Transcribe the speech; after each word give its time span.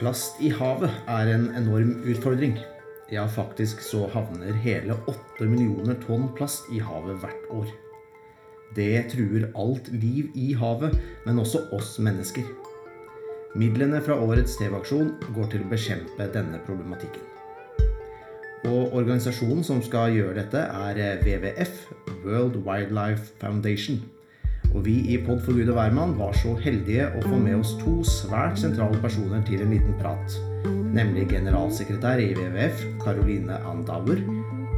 Plast 0.00 0.38
i 0.40 0.48
havet 0.48 0.94
er 1.12 1.28
en 1.28 1.50
enorm 1.58 1.90
utfordring. 2.08 2.54
Ja, 3.12 3.26
faktisk 3.28 3.82
så 3.84 4.06
havner 4.08 4.56
hele 4.62 4.94
8 5.10 5.44
millioner 5.44 5.98
tonn 6.00 6.30
plast 6.38 6.70
i 6.72 6.78
havet 6.80 7.18
hvert 7.20 7.50
år. 7.52 7.66
Det 8.72 9.10
truer 9.12 9.50
alt 9.60 9.90
liv 9.92 10.30
i 10.32 10.54
havet, 10.56 10.96
men 11.26 11.42
også 11.42 11.66
oss 11.76 11.98
mennesker. 12.00 12.48
Midlene 13.60 14.00
fra 14.00 14.16
årets 14.16 14.54
TV-aksjon 14.56 15.10
går 15.36 15.52
til 15.52 15.66
å 15.66 15.68
bekjempe 15.74 16.30
denne 16.32 16.62
problematikken. 16.64 17.26
Og 18.70 18.96
organisasjonen 19.02 19.66
som 19.68 19.82
skal 19.84 20.14
gjøre 20.16 20.38
dette, 20.38 20.64
er 20.64 21.20
WWF, 21.26 21.76
World 22.24 22.56
Wildlife 22.64 23.34
Foundation. 23.42 24.00
Og 24.74 24.84
vi 24.86 24.96
i 25.10 25.18
Pod 25.26 25.40
for 25.42 25.56
Gud 25.56 25.72
og 25.72 25.78
hvermann 25.78 26.14
var 26.18 26.36
så 26.38 26.54
heldige 26.62 27.08
å 27.18 27.24
få 27.24 27.40
med 27.42 27.58
oss 27.58 27.72
to 27.80 27.96
svært 28.06 28.60
sentrale 28.60 29.00
personer 29.02 29.42
til 29.48 29.64
en 29.64 29.74
liten 29.74 29.96
prat. 29.98 30.36
Nemlig 30.94 31.28
generalsekretær 31.32 32.22
i 32.22 32.30
WWF, 32.36 32.86
Caroline 33.02 33.58
Andauer, 33.66 34.22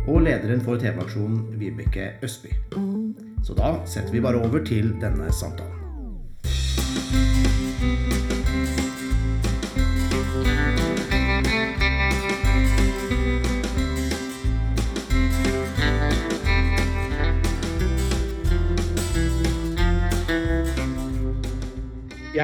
og 0.09 0.25
lederen 0.25 0.65
for 0.65 0.81
TV-aksjonen, 0.81 1.45
Vibeke 1.61 2.15
Østby. 2.25 2.57
Så 3.45 3.57
da 3.59 3.77
setter 3.85 4.13
vi 4.15 4.25
bare 4.25 4.41
over 4.43 4.65
til 4.65 4.95
denne 5.03 5.31
samtalen. 5.35 5.83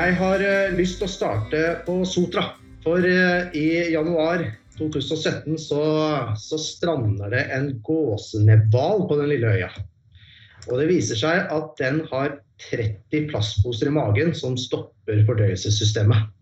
Jeg 0.08 0.16
har 0.16 0.40
uh, 0.40 0.70
lyst 0.72 1.02
til 1.02 1.04
å 1.04 1.12
starte 1.12 1.58
på 1.84 1.98
Sotra. 2.08 2.46
For 2.80 3.04
uh, 3.04 3.50
i 3.52 3.92
januar 3.92 4.40
2017 4.78 5.58
så, 5.60 5.82
så 6.40 6.56
strander 6.62 7.34
det 7.34 7.42
en 7.52 7.66
gåsenebbhval 7.84 9.04
på 9.10 9.18
den 9.18 9.28
lille 9.34 9.50
øya. 9.58 9.68
Og 10.70 10.80
det 10.80 10.86
viser 10.88 11.20
seg 11.20 11.52
at 11.52 11.76
den 11.76 12.00
har 12.08 12.38
30 12.70 13.28
plastposer 13.28 13.92
i 13.92 13.94
magen 13.98 14.32
som 14.38 14.56
stopper 14.56 15.20
fordøyelsessystemet. 15.28 16.32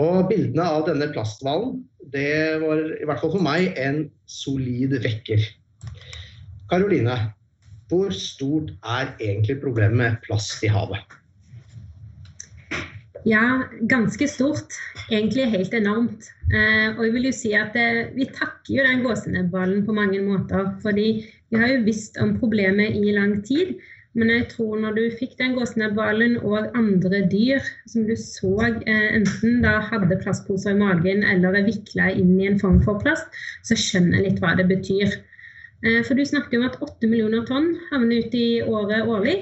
Og 0.00 0.24
bildene 0.32 0.64
av 0.64 0.88
denne 0.88 1.12
plasthvalen, 1.12 1.82
det 2.08 2.56
var 2.64 2.84
i 2.96 3.04
hvert 3.04 3.20
fall 3.20 3.36
for 3.36 3.50
meg 3.50 3.76
en 3.76 4.06
solid 4.24 4.96
vekker. 5.04 5.44
Karoline, 6.72 7.20
hvor 7.92 8.08
stort 8.16 8.72
er 8.80 9.12
egentlig 9.20 9.60
problemet 9.60 10.00
med 10.06 10.22
plast 10.24 10.64
i 10.64 10.72
havet? 10.72 11.19
Ja, 13.28 13.68
ganske 13.88 14.28
stort. 14.28 14.72
Egentlig 15.10 15.50
helt 15.52 15.74
enormt. 15.74 16.30
Eh, 16.54 16.96
og 16.96 17.04
jeg 17.04 17.12
vil 17.14 17.28
jo 17.28 17.36
si 17.36 17.52
at 17.56 17.76
eh, 17.76 18.08
vi 18.16 18.26
takker 18.32 18.78
jo 18.78 18.86
den 18.86 19.02
gåsenebbhvalen 19.04 19.84
på 19.86 19.96
mange 19.96 20.22
måter. 20.24 20.70
Fordi 20.82 21.08
vi 21.50 21.60
har 21.60 21.74
jo 21.74 21.84
visst 21.84 22.16
om 22.22 22.38
problemet 22.40 22.96
i 22.96 23.12
lang 23.12 23.42
tid. 23.44 23.76
Men 24.16 24.32
jeg 24.32 24.48
tror 24.50 24.80
når 24.80 24.96
du 24.96 25.02
fikk 25.20 25.36
den 25.38 25.52
gåsenebbhvalen 25.54 26.40
og 26.40 26.72
andre 26.74 27.20
dyr 27.30 27.60
som 27.86 28.08
du 28.08 28.16
så 28.18 28.54
eh, 28.66 29.10
enten 29.14 29.60
da 29.62 29.76
hadde 29.90 30.18
plastposer 30.24 30.72
i 30.72 30.80
magen 30.80 31.22
eller 31.22 31.60
er 31.60 31.68
vikla 31.68 32.10
inn 32.16 32.34
i 32.40 32.48
en 32.48 32.58
form 32.58 32.80
for 32.82 32.98
plast, 33.04 33.28
så 33.62 33.76
skjønner 33.78 34.18
jeg 34.18 34.30
litt 34.30 34.42
hva 34.42 34.56
det 34.58 34.66
betyr. 34.70 35.20
For 35.80 36.12
du 36.12 36.20
snakker 36.28 36.58
om 36.58 36.66
at 36.66 36.74
8 36.84 37.08
millioner 37.08 37.46
tonn 37.48 37.70
havner 37.88 38.26
ut 38.26 38.34
i 38.36 38.60
året 38.60 39.06
årlig. 39.08 39.38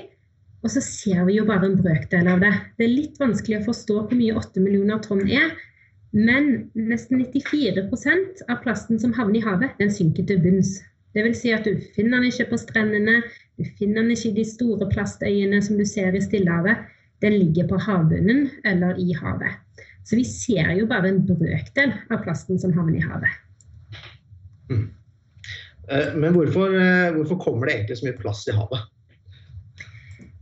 Og 0.66 0.72
så 0.74 0.82
ser 0.82 1.22
vi 1.28 1.36
jo 1.38 1.46
bare 1.46 1.68
en 1.68 1.78
brøkdel 1.78 2.28
av 2.30 2.42
det. 2.42 2.52
Det 2.78 2.86
er 2.86 2.94
litt 2.94 3.18
vanskelig 3.20 3.60
å 3.60 3.66
forstå 3.68 3.98
hvor 4.00 4.18
mye 4.18 4.36
8 4.40 4.62
millioner 4.64 5.02
tonn 5.04 5.24
er. 5.30 5.52
Men 6.16 6.70
nesten 6.74 7.20
94% 7.22 8.42
av 8.48 8.62
plasten 8.64 8.98
som 9.00 9.14
havner 9.14 9.38
i 9.38 9.44
havet, 9.44 9.76
den 9.78 9.92
synker 9.92 10.26
til 10.26 10.40
bunns. 10.42 10.78
Vil 11.16 11.34
si 11.34 11.50
at 11.54 11.66
du 11.66 11.78
finner 11.96 12.20
den 12.20 12.30
ikke 12.30 12.50
på 12.52 12.58
strendene, 12.60 13.20
du 13.58 13.66
finner 13.78 14.04
den 14.04 14.14
ikke 14.14 14.30
i 14.30 14.36
de 14.38 14.44
store 14.46 14.86
plastøyene 14.92 15.58
som 15.64 15.78
du 15.78 15.84
ser 15.88 16.14
i 16.14 16.22
Stillehavet. 16.22 16.84
Den 17.22 17.34
ligger 17.34 17.66
på 17.70 17.80
havbunnen 17.82 18.46
eller 18.68 18.98
i 19.02 19.10
havet. 19.18 19.56
Så 20.06 20.16
vi 20.16 20.24
ser 20.24 20.70
jo 20.78 20.86
bare 20.88 21.10
en 21.10 21.24
brøkdel 21.26 21.90
av 22.08 22.22
plasten 22.22 22.60
som 22.62 22.72
havner 22.76 23.00
i 23.00 23.04
havet. 23.04 23.34
Mm. 24.70 24.86
Men 26.20 26.36
hvorfor, 26.36 26.76
eh, 26.76 27.10
hvorfor 27.16 27.40
kommer 27.42 27.66
det 27.66 27.74
egentlig 27.74 27.98
så 27.98 28.06
mye 28.06 28.20
plast 28.20 28.48
i 28.48 28.54
havet? 28.54 28.86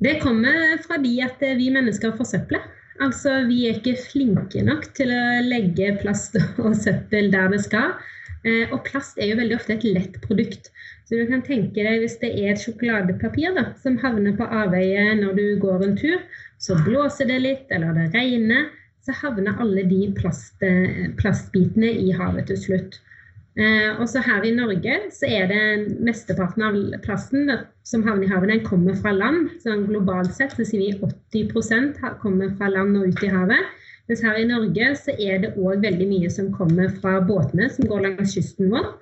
Det 0.02 0.18
kommer 0.20 0.76
fordi 0.84 1.18
at 1.24 1.40
vi 1.56 1.70
mennesker 1.72 2.16
forsøpler. 2.18 2.64
Altså, 3.00 3.42
vi 3.48 3.66
er 3.68 3.76
ikke 3.76 3.96
flinke 4.00 4.62
nok 4.64 4.88
til 4.96 5.10
å 5.12 5.22
legge 5.44 5.94
plast 6.00 6.36
og 6.64 6.76
søppel 6.80 7.30
der 7.32 7.50
det 7.52 7.62
skal. 7.64 7.96
Eh, 8.46 8.72
og 8.72 8.84
plast 8.86 9.18
er 9.18 9.32
jo 9.32 9.40
veldig 9.40 9.58
ofte 9.58 9.76
et 9.76 9.86
lett 9.88 10.18
produkt. 10.24 10.70
Så 11.06 11.18
du 11.18 11.26
kan 11.28 11.44
tenke 11.46 11.84
deg 11.84 12.02
hvis 12.02 12.18
det 12.22 12.32
er 12.34 12.52
et 12.52 12.62
sjokoladepapir 12.62 13.54
da, 13.56 13.68
som 13.82 13.98
havner 14.02 14.34
på 14.38 14.48
avveie 14.48 15.14
når 15.20 15.36
du 15.38 15.44
går 15.62 15.84
en 15.86 15.96
tur, 15.98 16.18
så 16.62 16.76
blåser 16.86 17.28
det 17.30 17.40
litt, 17.44 17.66
eller 17.70 17.94
det 17.94 18.10
regner, 18.16 18.70
så 19.06 19.14
havner 19.20 19.60
alle 19.62 19.84
de 19.86 20.08
plast, 20.16 20.56
eh, 20.66 21.10
plastbitene 21.20 21.92
i 22.06 22.14
havet 22.16 22.48
til 22.50 22.58
slutt. 22.64 22.98
Eh, 23.56 24.00
også 24.00 24.20
her 24.20 24.44
i 24.44 24.52
Norge 24.52 24.98
så 25.16 25.28
er 25.32 25.46
det 25.48 25.60
mesteparten 26.04 26.64
av 26.66 26.74
plasten 27.06 27.48
som 27.88 28.02
havner 28.04 28.26
i 28.26 28.28
havet, 28.28 28.50
den 28.52 28.66
kommer 28.66 28.98
fra 29.00 29.14
land. 29.16 29.48
Sånn 29.62 29.86
globalt 29.88 30.34
sett 30.36 30.52
så 30.52 30.66
sier 30.66 30.82
vi 30.82 31.40
80% 31.40 32.02
kommer 32.20 32.52
fra 32.58 32.68
land 32.74 32.98
og 33.00 33.08
ut 33.08 33.24
i 33.24 33.32
havet. 33.32 33.72
Mens 34.06 34.20
her 34.22 34.36
i 34.38 34.44
Norge 34.46 34.90
så 35.00 35.14
er 35.18 35.40
det 35.42 35.54
òg 35.58 35.80
veldig 35.82 36.06
mye 36.06 36.28
som 36.30 36.52
kommer 36.54 36.92
fra 37.00 37.16
båtene 37.26 37.66
som 37.72 37.88
går 37.90 38.04
langs 38.04 38.36
kysten 38.36 38.68
vår. 38.70 38.92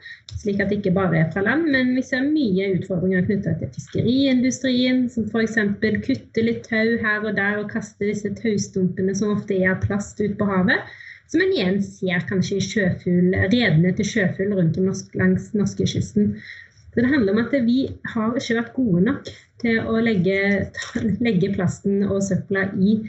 Slik 0.40 0.62
at 0.62 0.70
det 0.70 0.78
ikke 0.78 0.94
bare 0.96 1.18
er 1.18 1.32
fra 1.34 1.42
land, 1.44 1.66
men 1.74 1.90
vi 1.98 2.04
ser 2.06 2.22
mye 2.24 2.70
utfordringer 2.78 3.26
knytta 3.26 3.56
til 3.58 3.72
fiskeriindustrien, 3.74 5.02
som 5.12 5.26
f.eks. 5.28 5.58
kutter 6.06 6.46
litt 6.46 6.62
tau 6.70 6.94
her 7.02 7.26
og 7.26 7.34
der 7.36 7.58
og 7.60 7.74
kaster 7.74 8.06
disse 8.08 8.32
taustumpene 8.38 9.16
som 9.18 9.34
ofte 9.34 9.58
er 9.58 9.74
av 9.74 9.82
plast 9.84 10.22
ut 10.22 10.38
på 10.38 10.48
havet 10.48 10.94
som 11.30 11.42
en 11.42 11.54
igjen 11.54 11.80
ser 11.82 12.26
kanskje 12.28 12.58
i 12.58 12.66
sjøfugl, 12.68 13.32
redene 13.52 13.94
til 13.96 14.08
sjøfugl 14.08 14.54
rundt 14.58 14.78
norsk, 14.82 15.14
langs 15.18 15.50
norskekysten. 15.56 16.34
Så 16.94 17.02
det 17.02 17.10
handler 17.10 17.34
om 17.34 17.42
at 17.42 17.54
vi 17.66 17.78
har 18.12 18.36
ikke 18.38 18.58
vært 18.60 18.76
gode 18.76 19.02
nok 19.08 19.30
til 19.62 19.80
å 19.82 19.98
legge, 20.04 20.38
legge 21.26 21.50
plasten 21.56 22.04
og 22.06 22.22
søpla 22.26 22.68
i, 22.78 23.00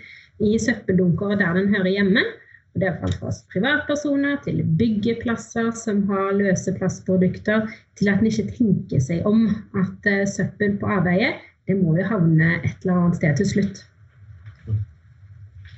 i 0.41 0.55
søppeldunker 0.61 1.37
der 1.41 1.59
den 1.59 1.71
hører 1.75 1.91
hjemme. 1.93 2.25
Og 2.75 2.81
det 2.81 2.89
er 2.89 2.97
fra 2.99 3.29
oss 3.29 3.43
privatpersoner 3.53 4.39
til 4.43 4.63
byggeplasser 4.79 5.69
som 5.79 6.01
har 6.09 6.33
løse 6.35 6.73
plastprodukter, 6.75 7.69
til 7.95 8.11
at 8.11 8.19
en 8.19 8.31
ikke 8.31 8.49
tenker 8.57 9.03
seg 9.03 9.27
om 9.29 9.45
at 9.79 10.09
uh, 10.11 10.25
søppel 10.27 10.75
på 10.81 10.89
avveie 10.97 11.35
det 11.65 11.77
må 11.79 11.95
jo 11.97 12.05
havne 12.05 12.57
et 12.59 12.83
eller 12.83 12.97
annet 12.97 13.19
sted 13.19 13.39
til 13.39 13.47
slutt. 13.53 13.79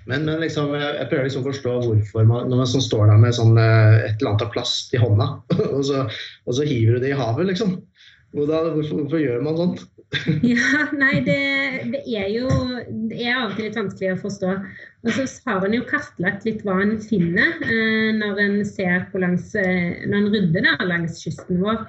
Men, 0.08 0.24
men 0.24 0.40
liksom, 0.40 0.72
jeg 0.78 1.10
prøver 1.10 1.28
liksom 1.28 1.44
å 1.44 1.50
forstå 1.50 1.76
hvorfor 1.84 2.28
man, 2.30 2.48
når 2.48 2.62
man 2.62 2.70
sånn 2.72 2.86
står 2.86 3.10
der 3.12 3.20
med 3.20 3.36
sånn, 3.36 3.58
eh, 3.60 4.06
et 4.08 4.22
eller 4.22 4.32
annet 4.32 4.46
av 4.46 4.54
plast 4.54 4.96
i 4.96 5.02
hånda, 5.02 5.28
og 5.76 5.84
så, 5.88 6.06
og 6.48 6.58
så 6.58 6.68
hiver 6.68 6.98
du 6.98 7.04
det 7.04 7.12
i 7.12 7.20
havet, 7.20 7.50
liksom. 7.52 7.78
Hvorfor, 8.36 8.74
hvorfor, 8.76 9.20
gjør 9.20 9.44
man 9.44 9.60
sånt? 9.60 9.86
ja, 10.48 10.88
nei, 10.96 11.20
det, 11.26 11.40
det, 11.92 12.02
er 12.16 12.28
jo 12.32 12.48
det 13.10 13.20
er 13.20 13.36
av 13.36 13.50
og 13.50 13.58
til 13.58 13.68
litt 13.68 13.80
vanskelig 13.80 14.14
å 14.14 14.20
forstå. 14.22 14.56
Og 15.04 15.16
så 15.16 15.26
har 15.48 15.66
en 15.68 15.76
jo 15.76 15.86
kartlagt 15.88 16.48
litt 16.48 16.64
hva 16.68 16.78
en 16.84 16.96
finner 17.04 17.56
eh, 17.68 18.12
når 18.16 18.44
en 18.44 18.58
ser 18.68 19.08
på 19.12 19.24
langs, 19.24 19.52
eh, 19.60 20.04
når 20.08 20.20
en 20.20 20.30
rydder 20.36 20.68
der 20.68 20.86
langs 20.88 21.20
kysten 21.24 21.60
vår. 21.64 21.84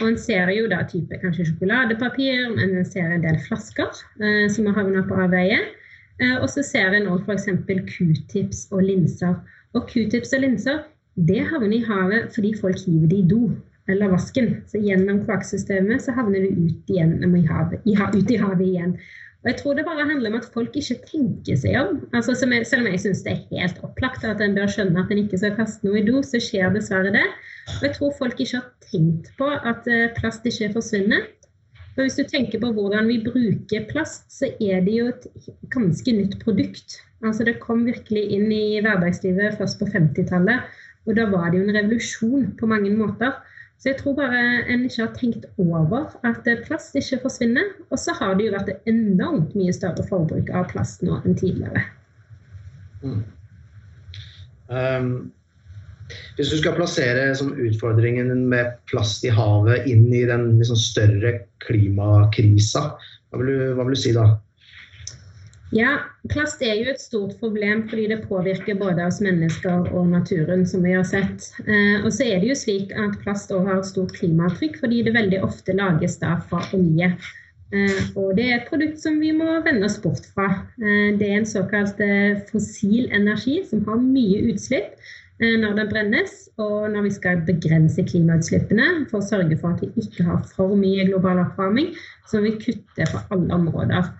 Og 0.00 0.06
en 0.08 0.18
ser 0.18 0.50
jo 0.54 0.66
da 0.70 0.80
type 0.88 1.18
kanskje 1.22 1.50
sjokoladepapir, 1.50 2.48
men 2.54 2.78
en 2.80 2.88
ser 2.88 3.10
en 3.10 3.26
del 3.26 3.38
flasker 3.46 3.90
eh, 4.22 4.46
som 4.50 4.70
har 4.70 4.80
havna 4.82 5.04
på 5.06 5.18
avveie. 5.26 5.60
Eh, 6.20 6.36
og 6.38 6.48
så 6.52 6.64
ser 6.66 6.96
en 6.96 7.08
òg 7.10 7.26
f.eks. 7.26 7.48
q-tips 7.66 8.66
og 8.74 8.84
linser. 8.84 9.38
Og 9.74 9.88
q-tips 9.90 10.34
og 10.36 10.44
linser 10.44 10.84
det 11.28 11.42
havner 11.50 11.74
i 11.76 11.84
havet 11.84 12.30
fordi 12.34 12.54
folk 12.56 12.78
hiver 12.84 13.08
det 13.10 13.18
i 13.22 13.28
do 13.32 13.42
eller 13.90 14.12
vasken. 14.12 14.52
Så 14.70 14.80
gjennom 14.84 15.24
kloakksystemet 15.24 16.04
så 16.04 16.14
havner 16.14 16.46
det 16.46 16.52
ut, 16.54 16.92
igjen, 16.92 17.18
i 17.24 17.42
havet, 17.48 17.82
i, 17.84 17.96
ut 17.96 18.30
i 18.30 18.38
havet 18.38 18.66
igjen. 18.66 18.94
Og 19.40 19.48
jeg 19.48 19.56
tror 19.56 19.76
det 19.76 19.86
bare 19.88 20.04
handler 20.04 20.34
om 20.34 20.36
at 20.36 20.48
folk 20.52 20.74
ikke 20.76 20.98
tenker 21.08 21.56
seg 21.56 21.76
om. 21.80 22.02
Altså, 22.12 22.36
jeg, 22.36 22.66
selv 22.68 22.84
om 22.84 22.90
jeg 22.92 23.00
syns 23.00 23.22
det 23.24 23.32
er 23.32 23.44
helt 23.56 23.78
opplagt 23.86 24.26
at 24.28 24.42
en 24.44 24.56
bør 24.56 24.68
skjønne 24.68 25.00
at 25.00 25.12
en 25.12 25.22
ikke 25.22 25.40
skal 25.40 25.56
kaste 25.56 25.86
noe 25.86 26.02
i 26.02 26.04
do, 26.04 26.20
så 26.20 26.40
skjer 26.44 26.74
dessverre 26.76 27.12
det. 27.14 27.24
Og 27.78 27.86
jeg 27.88 27.96
tror 27.96 28.12
folk 28.18 28.36
ikke 28.36 28.60
har 28.60 28.68
tenkt 28.84 29.30
på 29.40 29.48
at 29.48 29.88
eh, 29.88 30.10
plast 30.18 30.44
ikke 30.46 30.74
forsvinner. 30.76 31.24
For 31.94 32.06
hvis 32.06 32.18
du 32.18 32.24
tenker 32.28 32.62
på 32.62 32.72
hvordan 32.76 33.08
vi 33.10 33.20
bruker 33.24 33.86
plast, 33.90 34.28
så 34.32 34.50
er 34.62 34.84
det 34.86 34.94
jo 34.94 35.08
et 35.10 35.26
ganske 35.74 36.14
nytt 36.14 36.38
produkt. 36.42 37.00
Altså 37.24 37.44
Det 37.44 37.58
kom 37.60 37.84
virkelig 37.88 38.22
inn 38.36 38.52
i 38.54 38.80
hverdagslivet 38.80 39.58
først 39.58 39.80
på 39.80 39.88
50-tallet. 39.90 40.68
Og 41.08 41.16
da 41.16 41.26
var 41.32 41.50
det 41.50 41.60
jo 41.60 41.66
en 41.66 41.76
revolusjon 41.76 42.46
på 42.60 42.68
mange 42.70 42.92
måter. 42.94 43.34
Så 43.80 43.90
jeg 43.90 43.98
tror 44.02 44.14
bare 44.18 44.40
en 44.68 44.84
ikke 44.84 45.02
har 45.06 45.12
tenkt 45.16 45.46
over 45.58 46.12
at 46.28 46.48
plast 46.66 46.96
ikke 47.00 47.22
forsvinner. 47.22 47.72
Og 47.90 47.98
så 47.98 48.14
har 48.18 48.36
det 48.36 48.46
jo 48.46 48.54
vært 48.54 48.72
et 48.72 48.90
enormt 48.92 49.54
mye 49.56 49.72
større 49.72 50.04
forbruk 50.08 50.52
av 50.52 50.68
plast 50.72 51.04
nå 51.06 51.18
enn 51.24 51.38
tidligere. 51.40 51.86
Mm. 53.00 53.22
Um, 54.70 55.14
hvis 56.36 56.52
du 56.52 56.58
skal 56.60 56.76
plassere 56.78 57.30
sånn, 57.38 57.54
utfordringen 57.68 58.32
med 58.50 58.76
plast 58.90 59.24
i 59.26 59.32
havet 59.34 59.88
inn 59.90 60.08
i 60.12 60.26
den 60.28 60.54
liksom, 60.58 60.78
større 60.78 61.34
klimakrisa, 61.64 62.86
hva 63.30 63.42
vil, 63.42 63.50
du, 63.50 63.66
hva 63.78 63.86
vil 63.86 63.98
du 63.98 64.02
si 64.02 64.14
da? 64.16 64.30
Ja, 65.70 66.00
plast 66.32 66.62
er 66.66 66.80
jo 66.80 66.90
et 66.90 66.98
stort 66.98 67.36
problem 67.38 67.84
fordi 67.90 68.08
det 68.10 68.24
påvirker 68.26 68.78
både 68.80 69.04
oss 69.06 69.20
mennesker 69.22 69.92
og 69.94 70.08
naturen, 70.10 70.64
som 70.66 70.82
vi 70.82 70.96
har 70.96 71.06
sett. 71.06 71.52
Eh, 71.62 72.02
og 72.02 72.10
så 72.10 72.26
er 72.26 72.42
det 72.42 72.50
jo 72.50 72.56
slik 72.58 72.90
at 72.98 73.20
plast 73.22 73.54
også 73.54 73.68
har 73.68 73.78
et 73.78 73.90
stort 73.92 74.16
klimaavtrykk 74.16 74.80
fordi 74.82 75.04
det 75.06 75.14
veldig 75.14 75.44
ofte 75.46 75.76
lages 75.78 76.18
da 76.18 76.40
fra 76.50 76.64
olje. 76.74 77.12
Eh, 77.70 78.02
og 78.18 78.34
det 78.34 78.48
er 78.48 78.56
et 78.56 78.66
produkt 78.66 78.98
som 78.98 79.20
vi 79.22 79.30
må 79.36 79.46
vende 79.62 79.86
oss 79.86 80.00
bort 80.02 80.26
fra. 80.34 80.48
Eh, 80.82 81.14
det 81.20 81.28
er 81.28 81.38
en 81.38 81.46
såkalt 81.46 82.02
eh, 82.02 82.42
fossil 82.50 83.06
energi 83.14 83.60
som 83.70 83.84
har 83.86 84.02
mye 84.02 84.42
utslipp 84.50 84.98
når 85.40 85.76
den 85.78 85.88
brennes, 85.88 86.32
og 86.60 86.90
når 86.92 87.06
vi 87.06 87.12
skal 87.14 87.44
begrense 87.46 88.02
klimautslippene 88.04 89.06
for 89.10 89.20
å 89.20 89.28
sørge 89.28 89.56
for 89.60 89.72
at 89.72 89.84
vi 89.84 90.04
ikke 90.04 90.26
har 90.26 90.42
for 90.52 90.74
mye 90.76 91.06
global 91.08 91.40
oppvarming, 91.46 91.94
så 92.28 92.38
må 92.38 92.50
vi 92.50 92.58
kutte 92.66 93.06
på 93.08 93.22
alle 93.32 93.56
områder. 93.56 94.10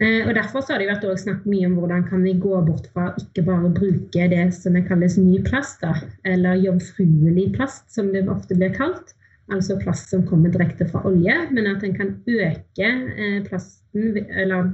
Eh, 0.00 0.28
og 0.28 0.34
Derfor 0.36 0.64
har 0.68 0.80
det 0.80 0.90
vært 0.90 1.06
snakket 1.22 1.48
mye 1.48 1.68
om 1.70 1.76
hvordan 1.80 2.02
kan 2.08 2.24
vi 2.24 2.34
gå 2.40 2.56
bort 2.66 2.88
fra 2.92 3.10
ikke 3.20 3.46
bare 3.46 3.72
bruke 3.72 4.26
det 4.32 4.42
som 4.56 4.76
kalles 4.88 5.16
ny 5.20 5.38
plast, 5.44 5.80
da, 5.80 5.94
eller 6.28 6.60
jomfruelig 6.60 7.50
plast, 7.56 7.88
som 7.92 8.12
det 8.12 8.26
ofte 8.28 8.58
blir 8.58 8.74
kalt. 8.76 9.14
Altså 9.52 9.78
plast 9.78 10.10
som 10.10 10.24
kommer 10.26 10.50
direkte 10.52 10.88
fra 10.90 11.04
olje, 11.06 11.34
men 11.54 11.68
at 11.70 11.84
en 11.86 11.94
kan 11.96 12.16
øke 12.28 12.88
eh, 12.88 13.40
plasten, 13.46 14.18
eller 14.28 14.72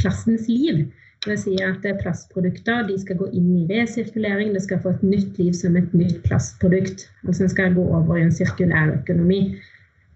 plastens 0.00 0.48
liv. 0.50 0.86
Det 1.26 1.34
sier 1.42 1.72
si 1.74 1.86
at 1.90 2.02
plastprodukter 2.02 2.90
skal 3.02 3.18
gå 3.18 3.26
inn 3.34 3.48
i 3.58 3.64
resirkulering, 3.66 4.52
det 4.54 4.62
skal 4.62 4.78
få 4.82 4.92
et 4.94 5.02
nytt 5.02 5.38
liv 5.40 5.56
som 5.58 5.74
et 5.78 5.94
nytt 5.96 6.20
plastprodukt. 6.22 7.08
Altså 7.26 7.46
en 7.46 7.50
skal 7.50 7.74
gå 7.74 7.82
over 7.82 8.20
i 8.20 8.22
en 8.22 8.34
sirkulær 8.34 8.92
økonomi. 8.94 9.40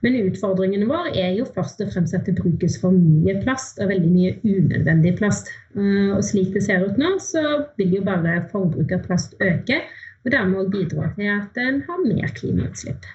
Men 0.05 0.17
utfordringen 0.23 0.87
vår 0.89 1.11
er 1.19 1.35
jo 1.37 1.49
først 1.51 1.83
og 1.85 1.91
fremst 1.93 2.15
at 2.17 2.29
det 2.29 2.37
brukes 2.39 2.79
for 2.81 2.95
mye 2.95 3.35
plast, 3.43 3.81
og 3.83 3.91
veldig 3.91 4.13
mye 4.13 4.37
unødvendig 4.47 5.17
plast. 5.19 5.51
Eh, 5.77 6.15
og 6.15 6.23
slik 6.25 6.55
det 6.55 6.63
ser 6.65 6.87
ut 6.87 7.01
nå, 7.01 7.17
så 7.21 7.43
vil 7.81 7.99
jo 7.99 8.07
bare 8.07 8.39
forbruket 8.53 8.97
av 9.01 9.05
plast 9.11 9.35
øke, 9.45 9.83
og 10.25 10.33
dermed 10.33 10.73
bidra 10.73 11.11
til 11.19 11.29
at 11.35 11.61
en 11.61 11.83
har 11.89 12.01
mer 12.07 12.33
klimautslipp. 12.39 13.11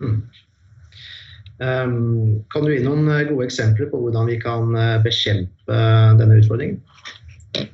Mm. 0.00 0.22
Um, 1.62 2.42
kan 2.50 2.64
du 2.66 2.72
gi 2.72 2.80
noen 2.82 3.06
eh, 3.06 3.28
gode 3.28 3.46
eksempler 3.46 3.86
på 3.92 4.00
hvordan 4.02 4.26
vi 4.26 4.40
kan 4.42 4.74
eh, 4.74 4.96
bekjempe 5.04 5.76
denne 6.18 6.40
utfordringen? 6.40 6.80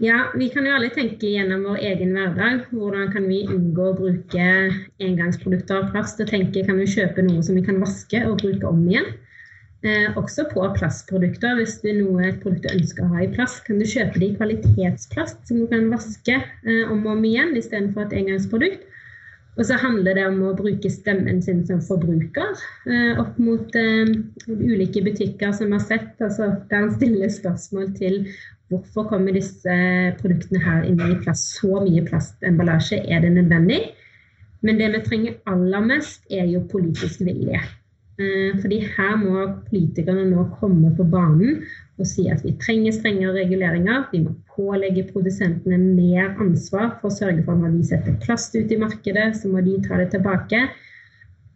Ja, 0.04 0.26
vi 0.36 0.50
kan 0.52 0.66
jo 0.68 0.74
alle 0.76 0.90
tenke 0.92 1.30
gjennom 1.30 1.62
vår 1.64 1.80
egen 1.88 2.12
hverdag. 2.12 2.66
Hvordan 2.74 3.08
kan 3.14 3.24
vi 3.30 3.46
unngå 3.48 3.86
å 3.88 3.96
bruke 3.96 4.48
engangsprodukter 5.00 5.78
av 5.78 5.88
plast? 5.94 6.20
Og 6.20 6.28
tenke 6.28 6.66
kan 6.66 6.76
vi 6.76 6.88
kjøpe 6.92 7.24
noe 7.24 7.40
som 7.46 7.56
vi 7.56 7.64
kan 7.64 7.80
vaske 7.80 8.20
og 8.28 8.42
bruke 8.42 8.68
om 8.68 8.84
igjen? 8.84 9.08
Eh, 9.80 10.12
også 10.20 10.44
på 10.50 10.66
plastprodukter. 10.76 11.56
Hvis 11.56 11.78
det 11.80 11.94
er 11.94 12.02
noe 12.02 12.26
et 12.28 12.42
produkt 12.42 12.66
du 12.68 12.74
ønsker 12.74 13.06
å 13.06 13.14
ha 13.14 13.24
i 13.24 13.30
plast, 13.32 13.64
kan 13.64 13.80
du 13.80 13.88
kjøpe 13.88 14.20
det 14.20 14.28
i 14.28 14.36
kvalitetsplast 14.36 15.48
som 15.48 15.62
du 15.62 15.66
kan 15.72 15.88
vaske 15.92 16.36
eh, 16.36 16.84
om 16.90 17.00
og 17.06 17.14
om 17.16 17.24
igjen 17.24 17.56
istedenfor 17.56 18.04
et 18.04 18.18
engangsprodukt. 18.20 18.84
Og 19.58 19.66
så 19.66 19.76
handler 19.82 20.14
det 20.16 20.24
om 20.28 20.38
å 20.46 20.54
bruke 20.56 20.90
stemmen 20.92 21.40
sin 21.42 21.64
som 21.68 21.82
forbruker 21.84 22.54
eh, 22.86 23.18
opp 23.20 23.36
mot 23.42 23.74
eh, 23.76 24.12
ulike 24.46 25.02
butikker 25.04 25.52
som 25.56 25.74
har 25.74 25.82
sett. 25.84 26.14
Altså, 26.22 26.52
der 26.70 26.86
han 26.86 26.94
stiller 26.96 27.32
spørsmål 27.32 27.92
til 27.98 28.24
Hvorfor 28.70 29.08
kommer 29.10 29.34
disse 29.34 29.76
produktene 30.20 30.60
her 30.62 30.84
inn 30.86 31.00
i 31.02 31.16
plast? 31.24 31.56
Så 31.56 31.80
mye 31.82 32.04
plastemballasje, 32.06 33.00
er 33.02 33.24
det 33.24 33.32
nødvendig? 33.34 33.80
Men 34.62 34.78
det 34.78 34.92
vi 34.92 35.00
trenger 35.08 35.38
aller 35.50 35.82
mest, 35.88 36.22
er 36.30 36.46
jo 36.46 36.60
politisk 36.70 37.24
vilje. 37.26 37.58
Eh, 38.20 38.54
fordi 38.62 38.78
her 38.94 39.16
må 39.18 39.42
politikerne 39.70 40.28
nå 40.30 40.44
komme 40.60 40.92
på 40.94 41.06
banen 41.08 41.64
og 42.00 42.08
si 42.08 42.26
at 42.32 42.42
vi 42.44 42.54
trenger 42.62 42.94
strengere 42.96 43.36
reguleringer. 43.36 44.06
Vi 44.12 44.22
må 44.24 44.34
pålegge 44.54 45.06
produsentene 45.12 45.78
mer 45.78 46.32
ansvar 46.42 46.94
for 47.00 47.10
å 47.10 47.16
sørge 47.16 47.44
for 47.44 47.54
at 47.54 47.64
når 47.64 47.76
de 47.76 47.88
setter 47.92 48.16
plast 48.24 48.56
ut 48.56 48.72
i 48.72 48.80
markedet, 48.80 49.28
så 49.38 49.52
må 49.52 49.62
de 49.66 49.76
ta 49.84 50.00
det 50.00 50.10
tilbake. 50.14 50.64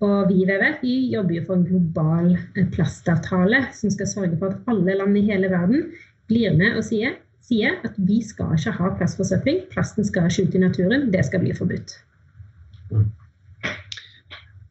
Og 0.04 0.28
vi 0.28 0.42
i 0.42 0.46
WWF 0.48 0.82
vi 0.82 0.94
jobber 1.14 1.38
jo 1.38 1.44
for 1.48 1.56
en 1.56 1.66
global 1.68 2.32
eh, 2.36 2.66
plastavtale 2.74 3.62
som 3.76 3.92
skal 3.94 4.10
sørge 4.10 4.38
for 4.40 4.52
at 4.52 4.70
alle 4.70 4.98
land 5.00 5.16
i 5.16 5.26
hele 5.30 5.48
verden 5.52 5.90
blir 6.28 6.56
med 6.58 6.76
og 6.78 6.84
sier, 6.84 7.16
sier 7.44 7.78
at 7.86 7.96
vi 7.96 8.20
skal 8.24 8.56
ikke 8.56 8.74
ha 8.78 8.94
plastforsøpling. 8.98 9.64
Plasten 9.72 10.06
skal 10.06 10.28
ikke 10.28 10.48
ut 10.48 10.56
i 10.56 10.64
naturen. 10.64 11.10
Det 11.12 11.24
skal 11.28 11.44
bli 11.44 11.56
forbudt. 11.56 11.98
Mm. 12.90 13.08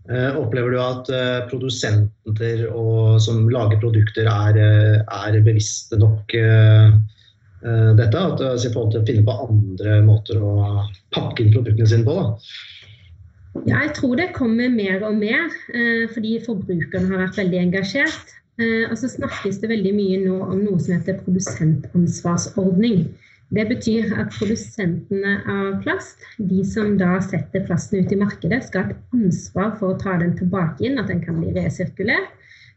Uh, 0.03 0.35
opplever 0.35 0.73
du 0.73 0.79
at 0.83 1.09
uh, 1.15 1.45
produsenter 1.47 2.65
og, 2.67 3.21
som 3.23 3.45
lager 3.47 3.79
produkter, 3.79 4.27
er, 4.27 4.59
uh, 4.59 5.23
er 5.23 5.39
bevisste 5.45 5.99
nok 6.01 6.35
dette? 7.63 8.19
At 8.19 8.41
altså, 8.43 8.67
I 8.67 8.73
forhold 8.73 8.91
til 8.91 8.99
å 8.99 9.07
finne 9.07 9.23
på 9.23 9.35
andre 9.45 10.01
måter 10.03 10.41
å 10.43 10.83
pakke 11.15 11.45
inn 11.45 11.53
produktene 11.53 11.87
sine 11.87 12.03
på? 12.03 12.17
Da? 12.17 12.25
Ja, 13.69 13.77
jeg 13.85 13.93
tror 13.95 14.17
det 14.19 14.33
kommer 14.35 14.67
mer 14.73 15.05
og 15.07 15.15
mer, 15.21 15.47
fordi 16.11 16.33
forbrukerne 16.43 17.07
har 17.07 17.21
vært 17.21 17.39
veldig 17.39 17.61
engasjert. 17.61 18.33
Eh, 18.61 18.85
og 18.91 18.97
så 19.01 19.09
snakkes 19.09 19.57
det 19.63 19.71
veldig 19.71 19.91
mye 19.97 20.17
nå 20.21 20.35
om 20.45 20.59
noe 20.61 20.81
som 20.81 20.93
heter 20.93 21.17
produsentansvarsordning. 21.23 23.07
Det 23.53 23.65
betyr 23.69 24.13
at 24.17 24.31
produsentene 24.33 25.33
av 25.49 25.81
plast, 25.83 26.23
de 26.37 26.63
som 26.65 26.95
da 26.97 27.17
setter 27.21 27.65
plasten 27.67 28.01
ut 28.01 28.13
i 28.13 28.17
markedet, 28.17 28.63
skal 28.65 28.87
ha 28.87 28.93
et 28.93 29.17
ansvar 29.19 29.75
for 29.81 29.93
å 29.93 29.99
ta 30.01 30.15
den 30.21 30.33
tilbake 30.39 30.85
inn, 30.87 30.97
at 30.97 31.11
den 31.11 31.21
kan 31.25 31.41
bli 31.41 31.53
resirkulert. 31.57 32.31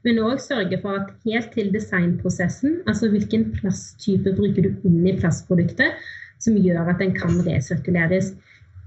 Men 0.05 0.21
òg 0.23 0.39
sørge 0.43 0.79
for 0.83 1.01
at 1.01 1.15
helt 1.27 1.49
til 1.57 1.73
designprosessen, 1.75 2.83
altså 2.87 3.09
hvilken 3.11 3.49
plasttype 3.57 4.35
bruker 4.37 4.69
du 4.69 4.89
inn 4.89 5.07
i 5.09 5.17
plastproduktet, 5.17 5.97
som 6.43 6.59
gjør 6.61 6.93
at 6.93 7.01
den 7.01 7.15
kan 7.17 7.41
resirkuleres. 7.47 8.35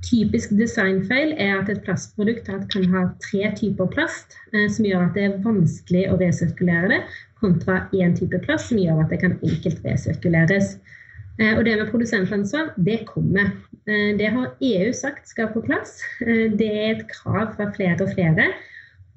Typisk 0.06 0.54
designfeil 0.56 1.34
er 1.36 1.58
at 1.58 1.72
et 1.74 1.82
plastprodukt 1.84 2.48
kan 2.72 2.86
ha 2.94 3.02
tre 3.26 3.50
typer 3.58 3.90
plast, 3.92 4.38
eh, 4.54 4.70
som 4.72 4.88
gjør 4.88 5.10
at 5.10 5.18
det 5.18 5.26
er 5.26 5.42
vanskelig 5.44 6.06
å 6.08 6.20
resirkulere 6.22 6.94
det, 6.94 7.02
kontra 7.42 7.82
én 7.96 8.16
type 8.16 8.40
plast 8.46 8.72
som 8.72 8.80
gjør 8.80 9.04
at 9.04 9.12
det 9.12 9.20
kan 9.26 9.36
enkelt 9.42 9.84
resirkuleres. 9.84 10.78
Eh, 11.40 11.56
og 11.56 11.64
det 11.66 11.78
med 11.80 11.92
produsentansvar, 11.92 12.74
det 12.78 13.02
kommer. 13.08 13.52
Eh, 13.88 14.12
det 14.20 14.32
har 14.36 14.54
EU 14.62 14.92
sagt 14.94 15.32
skal 15.32 15.52
på 15.54 15.64
plass. 15.66 16.00
Det 16.20 16.70
er 16.70 16.98
et 16.98 17.08
krav 17.12 17.56
fra 17.56 17.72
flere 17.76 17.98
og 18.04 18.14
flere. 18.14 18.52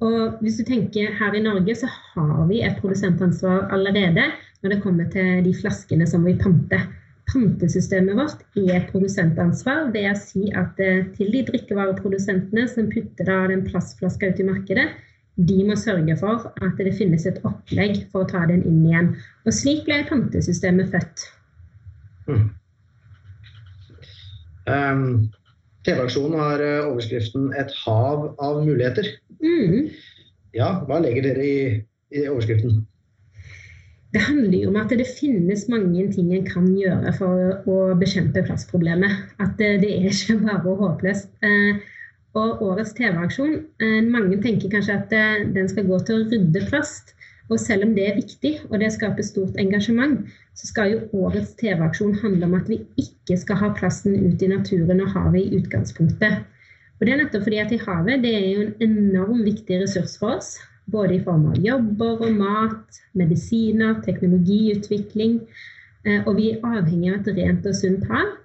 Og 0.02 0.40
hvis 0.42 0.58
du 0.58 0.64
tenker 0.66 1.12
her 1.18 1.34
i 1.34 1.42
Norge, 1.42 1.74
så 1.78 1.86
har 1.86 2.46
vi 2.48 2.62
et 2.62 2.80
produsentansvar 2.80 3.68
allerede 3.74 4.32
når 4.62 4.74
det 4.74 4.82
kommer 4.82 5.06
til 5.10 5.44
de 5.44 5.54
flaskene 5.54 6.06
som 6.06 6.24
vi 6.26 6.34
panter 6.38 6.88
pantesystemet 7.32 8.16
vårt 8.16 8.42
er 8.58 8.86
produsentansvar. 8.90 9.90
Er 9.96 10.12
å 10.12 10.18
si 10.18 10.50
at 10.58 10.80
eh, 10.82 11.06
til 11.16 11.32
de 11.34 11.44
drikkevareprodusentene 11.50 12.66
som 12.70 12.90
putter 12.92 13.28
da 13.28 13.38
den 13.50 13.64
plastflaska 13.68 14.32
ut 14.32 14.42
i 14.42 14.48
markedet, 14.48 14.88
de 15.36 15.62
må 15.64 15.76
sørge 15.80 16.16
for 16.20 16.50
at 16.60 16.80
det 16.80 16.92
finnes 16.98 17.24
et 17.28 17.40
opplegg 17.48 18.02
for 18.12 18.24
å 18.24 18.32
ta 18.32 18.44
den 18.50 18.64
inn 18.68 18.82
igjen. 18.84 19.14
Og 19.46 19.56
slik 19.56 19.86
ble 19.86 20.02
pantesystemet 20.10 20.92
født. 20.92 21.24
Mm. 22.28 22.50
Um, 24.66 25.06
TV-aksjonen 25.86 26.38
har 26.38 26.62
eh, 26.62 26.86
overskriften 26.86 27.50
'Et 27.58 27.72
hav 27.84 28.34
av 28.38 28.62
muligheter'. 28.66 29.08
Mm. 29.42 29.90
Ja, 30.54 30.84
hva 30.86 31.00
legger 31.02 31.26
dere 31.26 31.46
i, 31.46 31.62
i 32.14 32.26
overskriften? 32.28 32.84
Det 34.12 34.20
handler 34.20 34.58
jo 34.58 34.68
om 34.68 34.76
at 34.76 34.92
det 34.92 35.08
finnes 35.18 35.64
mange 35.72 36.04
ting 36.12 36.34
en 36.36 36.46
kan 36.46 36.68
gjøre 36.76 37.14
for 37.16 37.64
å 37.66 37.78
bekjempe 37.98 38.44
plastproblemet. 38.44 39.24
At 39.40 39.56
det, 39.58 39.80
det 39.82 39.90
er 39.96 40.10
ikke 40.12 40.38
bare 40.44 40.76
håpløst. 40.84 41.32
Eh, 41.42 41.80
og 42.38 42.62
årets 42.64 42.94
TV-aksjon 42.96 43.58
eh, 43.84 43.98
Mange 44.08 44.38
tenker 44.40 44.70
kanskje 44.72 44.94
at 45.00 45.10
den 45.52 45.66
skal 45.68 45.84
gå 45.88 45.98
til 46.06 46.20
å 46.20 46.28
rydde 46.30 46.62
plast. 46.70 47.16
Og 47.52 47.60
selv 47.60 47.84
om 47.84 47.92
det 47.96 48.06
er 48.08 48.16
viktig, 48.16 48.52
og 48.70 48.80
det 48.80 48.88
skaper 48.94 49.26
stort 49.26 49.58
engasjement, 49.60 50.22
så 50.56 50.66
skal 50.70 50.92
jo 50.92 51.24
årets 51.24 51.52
TV-aksjon 51.60 52.14
handle 52.22 52.48
om 52.48 52.54
at 52.56 52.70
vi 52.70 52.80
ikke 53.00 53.36
skal 53.36 53.60
ha 53.60 53.72
plasten 53.76 54.16
ut 54.24 54.42
i 54.42 54.48
naturen 54.48 55.04
og 55.04 55.12
havet 55.12 55.42
i 55.42 55.60
utgangspunktet. 55.60 56.40
Og 56.96 57.06
det 57.06 57.12
er 57.12 57.20
nettopp 57.20 57.44
fordi 57.48 57.58
at 57.60 57.72
i 57.74 57.80
havet 57.82 58.22
det 58.24 58.32
er 58.38 58.48
jo 58.48 58.64
en 58.64 58.74
enormt 58.88 59.44
viktig 59.44 59.82
ressurs 59.82 60.16
for 60.20 60.38
oss. 60.38 60.54
Både 60.92 61.16
i 61.16 61.22
form 61.22 61.44
av 61.50 61.58
jobber 61.62 62.24
og 62.24 62.36
mat, 62.38 63.00
medisiner, 63.18 64.00
teknologiutvikling. 64.06 65.40
Eh, 66.06 66.22
og 66.26 66.36
vi 66.38 66.52
er 66.52 66.64
avhengig 66.66 67.12
av 67.12 67.20
et 67.20 67.36
rent 67.36 67.66
og 67.68 67.76
sunt 67.76 68.06
hav. 68.10 68.38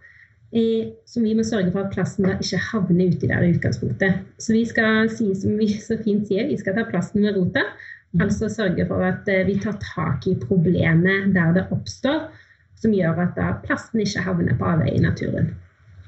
Som 1.05 1.25
vi 1.27 1.35
må 1.35 1.43
sørge 1.43 1.73
for 1.73 1.83
at 1.83 1.93
plasten 1.93 2.25
da 2.25 2.37
ikke 2.39 2.59
havner 2.69 3.11
uti 3.11 3.29
der 3.29 3.43
i 3.45 3.51
utgangspunktet. 3.55 4.21
Så 4.39 4.55
vi 4.55 4.63
skal 4.65 5.09
si 5.11 5.27
som 5.35 5.57
vi 5.59 5.67
så 5.75 5.97
fint 6.03 6.25
sier, 6.29 6.47
vi 6.47 6.57
skal 6.57 6.77
ta 6.77 6.85
plasten 6.87 7.25
ved 7.25 7.37
rota. 7.37 7.65
Altså 8.15 8.49
sørge 8.49 8.87
for 8.87 9.03
at 9.03 9.27
eh, 9.29 9.45
vi 9.47 9.57
tar 9.59 9.77
tak 9.83 10.27
i 10.27 10.35
problemet 10.47 11.33
der 11.35 11.53
det 11.53 11.67
oppstår, 11.75 12.27
som 12.79 12.93
gjør 12.93 13.19
at 13.25 13.63
plasten 13.65 14.01
ikke 14.01 14.23
havner 14.23 14.57
på 14.57 14.65
avveie 14.65 14.95
i 14.95 15.03
naturen. 15.03 15.55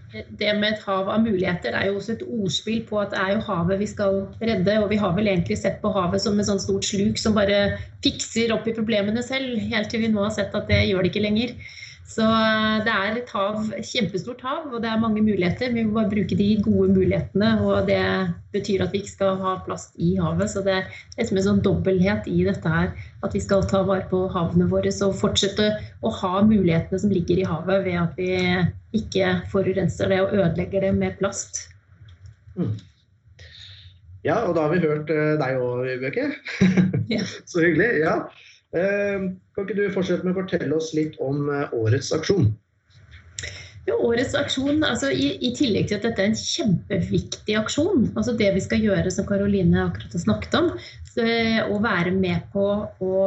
det 0.10 0.54
med 0.58 0.74
et 0.74 0.86
hav 0.88 1.10
av 1.12 1.22
muligheter 1.22 1.76
er 1.78 1.90
jo 1.90 2.00
også 2.00 2.16
et 2.16 2.24
ordspill 2.26 2.80
på 2.90 2.98
at 2.98 3.12
det 3.14 3.20
er 3.22 3.36
jo 3.36 3.44
havet 3.46 3.80
vi 3.80 3.88
skal 3.90 4.24
redde. 4.42 4.78
Og 4.82 4.90
vi 4.90 4.98
har 4.98 5.14
vel 5.18 5.30
egentlig 5.30 5.60
sett 5.62 5.78
på 5.84 5.92
havet 5.94 6.24
som 6.24 6.40
et 6.40 6.48
sånt 6.50 6.64
stort 6.64 6.88
sluk 6.88 7.20
som 7.22 7.38
bare 7.38 7.78
fikser 8.06 8.54
opp 8.56 8.66
i 8.68 8.74
problemene 8.74 9.22
selv, 9.26 9.60
helt 9.70 9.92
til 9.92 10.02
vi 10.02 10.10
nå 10.14 10.24
har 10.24 10.34
sett 10.34 10.56
at 10.58 10.66
det 10.72 10.82
gjør 10.88 11.06
det 11.06 11.14
ikke 11.14 11.26
lenger. 11.28 11.54
Så 12.10 12.26
eh, 12.26 12.80
det 12.86 12.94
er 12.94 13.18
et 13.20 13.32
hav, 13.36 13.60
kjempestort 13.86 14.42
hav, 14.42 14.64
og 14.74 14.82
det 14.82 14.90
er 14.90 15.02
mange 15.02 15.22
muligheter. 15.22 15.70
Vi 15.76 15.84
må 15.86 16.00
bare 16.00 16.10
bruke 16.10 16.38
de 16.40 16.48
gode 16.66 16.90
mulighetene, 16.96 17.52
og 17.62 17.86
det 17.90 18.02
betyr 18.56 18.82
at 18.82 18.96
vi 18.96 19.04
ikke 19.04 19.14
skal 19.14 19.38
ha 19.44 19.54
plast 19.68 19.94
i 20.02 20.16
havet. 20.18 20.50
Så 20.50 20.64
det 20.66 20.74
er 20.80 20.90
liksom 21.20 21.38
en 21.38 21.48
sånn 21.52 21.62
dobbelthet 21.66 22.26
i 22.32 22.42
dette 22.48 22.74
her. 22.74 22.90
At 23.22 23.38
vi 23.38 23.44
skal 23.46 23.68
ta 23.70 23.84
vare 23.86 24.10
på 24.10 24.24
havene 24.34 24.70
våre 24.72 24.94
og 25.06 25.16
fortsette 25.22 25.70
å 26.02 26.14
ha 26.18 26.34
mulighetene 26.42 27.04
som 27.04 27.14
ligger 27.14 27.44
i 27.44 27.48
havet, 27.52 27.86
ved 27.86 28.02
at 28.02 28.18
vi 28.18 28.34
ikke 28.98 29.36
forurenser 29.54 30.10
det 30.10 30.24
og 30.26 30.34
ødelegger 30.34 30.88
det 30.88 30.94
med 30.98 31.20
plast. 31.22 31.68
Mm. 32.58 32.74
Ja, 34.26 34.42
og 34.50 34.58
da 34.58 34.66
har 34.66 34.74
vi 34.74 34.82
hørt 34.82 35.14
eh, 35.14 35.36
deg 35.40 35.62
òg, 35.62 35.86
Vibeke. 35.86 36.32
Ja. 37.14 37.22
Så 37.50 37.62
hyggelig. 37.62 38.00
ja. 38.02 38.24
Ehm, 38.78 39.30
kan 39.56 39.66
ikke 39.66 39.78
du 39.78 39.86
fortsette 39.94 40.26
med 40.26 40.36
å 40.36 40.42
fortelle 40.44 40.76
oss 40.78 40.92
litt 40.98 41.16
om 41.24 41.48
eh, 41.50 41.72
årets 41.74 42.12
aksjon? 42.14 42.52
Ja, 43.88 43.96
årets 44.06 44.36
aksjon, 44.38 44.84
altså 44.86 45.10
i, 45.10 45.32
i, 45.42 45.50
tillegg 45.58 45.88
til 45.90 45.98
at 45.98 46.04
dette 46.06 46.22
er 46.22 46.30
en 46.30 46.38
kjempeviktig 46.38 47.56
aksjon, 47.58 48.10
altså 48.12 48.36
det 48.38 48.52
vi 48.54 48.62
skal 48.62 48.84
gjøre 48.86 49.10
som 49.14 49.26
Karoline 49.26 49.88
akkurat 49.88 50.14
har 50.14 50.22
snakket 50.22 50.58
om, 50.60 50.68
så, 51.10 51.26
å 51.66 51.80
være 51.82 52.12
med 52.14 52.44
på 52.54 52.66
å 52.86 53.24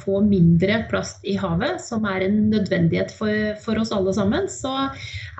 få 0.00 0.22
mindre 0.24 0.80
plast 0.88 1.26
i 1.28 1.36
havet, 1.36 1.82
som 1.84 2.06
er 2.08 2.24
en 2.24 2.38
nødvendighet 2.54 3.12
for, 3.18 3.52
for 3.60 3.82
oss 3.82 3.92
alle 3.92 4.14
sammen, 4.16 4.48
så 4.48 4.72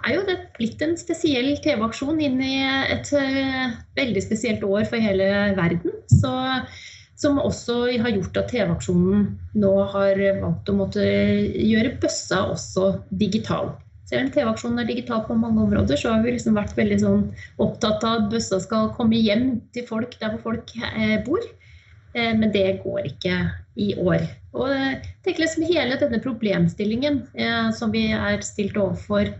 er 0.05 0.19
jo 0.19 0.27
det 0.29 0.37
blitt 0.59 0.85
en 0.85 0.99
spesiell 1.01 1.55
TV-aksjon 1.65 2.21
inn 2.21 2.37
i 2.45 2.61
et 2.67 3.09
uh, 3.17 3.75
veldig 3.97 4.27
spesielt 4.27 4.69
år 4.69 4.85
for 4.91 5.01
hele 5.01 5.33
verden. 5.57 5.97
Så 6.13 6.35
som 7.19 7.41
også 7.43 7.81
har 7.99 8.15
gjort 8.15 8.39
at 8.39 8.53
TV-aksjonen 8.53 9.27
nå 9.59 9.75
har 9.93 10.21
valgt 10.39 10.71
å 10.71 10.79
måtte 10.79 11.03
gjøre 11.03 11.97
bøssa 12.03 12.45
også 12.53 12.93
digital. 13.11 13.73
Selv 14.09 14.25
om 14.25 14.31
TV-aksjonen 14.33 14.81
er 14.81 14.89
digital 14.89 15.25
på 15.27 15.37
mange 15.37 15.61
områder, 15.67 15.99
så 16.01 16.15
har 16.15 16.23
vi 16.25 16.33
liksom 16.33 16.57
vært 16.57 16.77
veldig 16.79 16.99
sånn 17.03 17.25
opptatt 17.61 18.05
av 18.09 18.23
at 18.23 18.31
bøssa 18.33 18.61
skal 18.65 18.93
komme 18.97 19.19
hjem 19.21 19.59
til 19.77 19.85
folk 19.89 20.15
der 20.21 20.33
hvor 20.33 20.55
folk 20.55 20.73
eh, 20.79 21.19
bor. 21.27 21.43
Eh, 22.15 22.33
men 22.39 22.49
det 22.55 22.81
går 22.87 23.11
ikke 23.11 23.35
i 23.77 23.91
år. 24.01 24.25
Og 24.57 24.73
eh, 24.73 25.11
tenk 25.27 25.43
liksom 25.43 25.67
hele 25.69 25.99
denne 26.01 26.23
problemstillingen 26.25 27.21
som 27.77 27.93
vi 27.93 28.07
er 28.17 28.41
stilt 28.47 28.79
overfor 28.81 29.35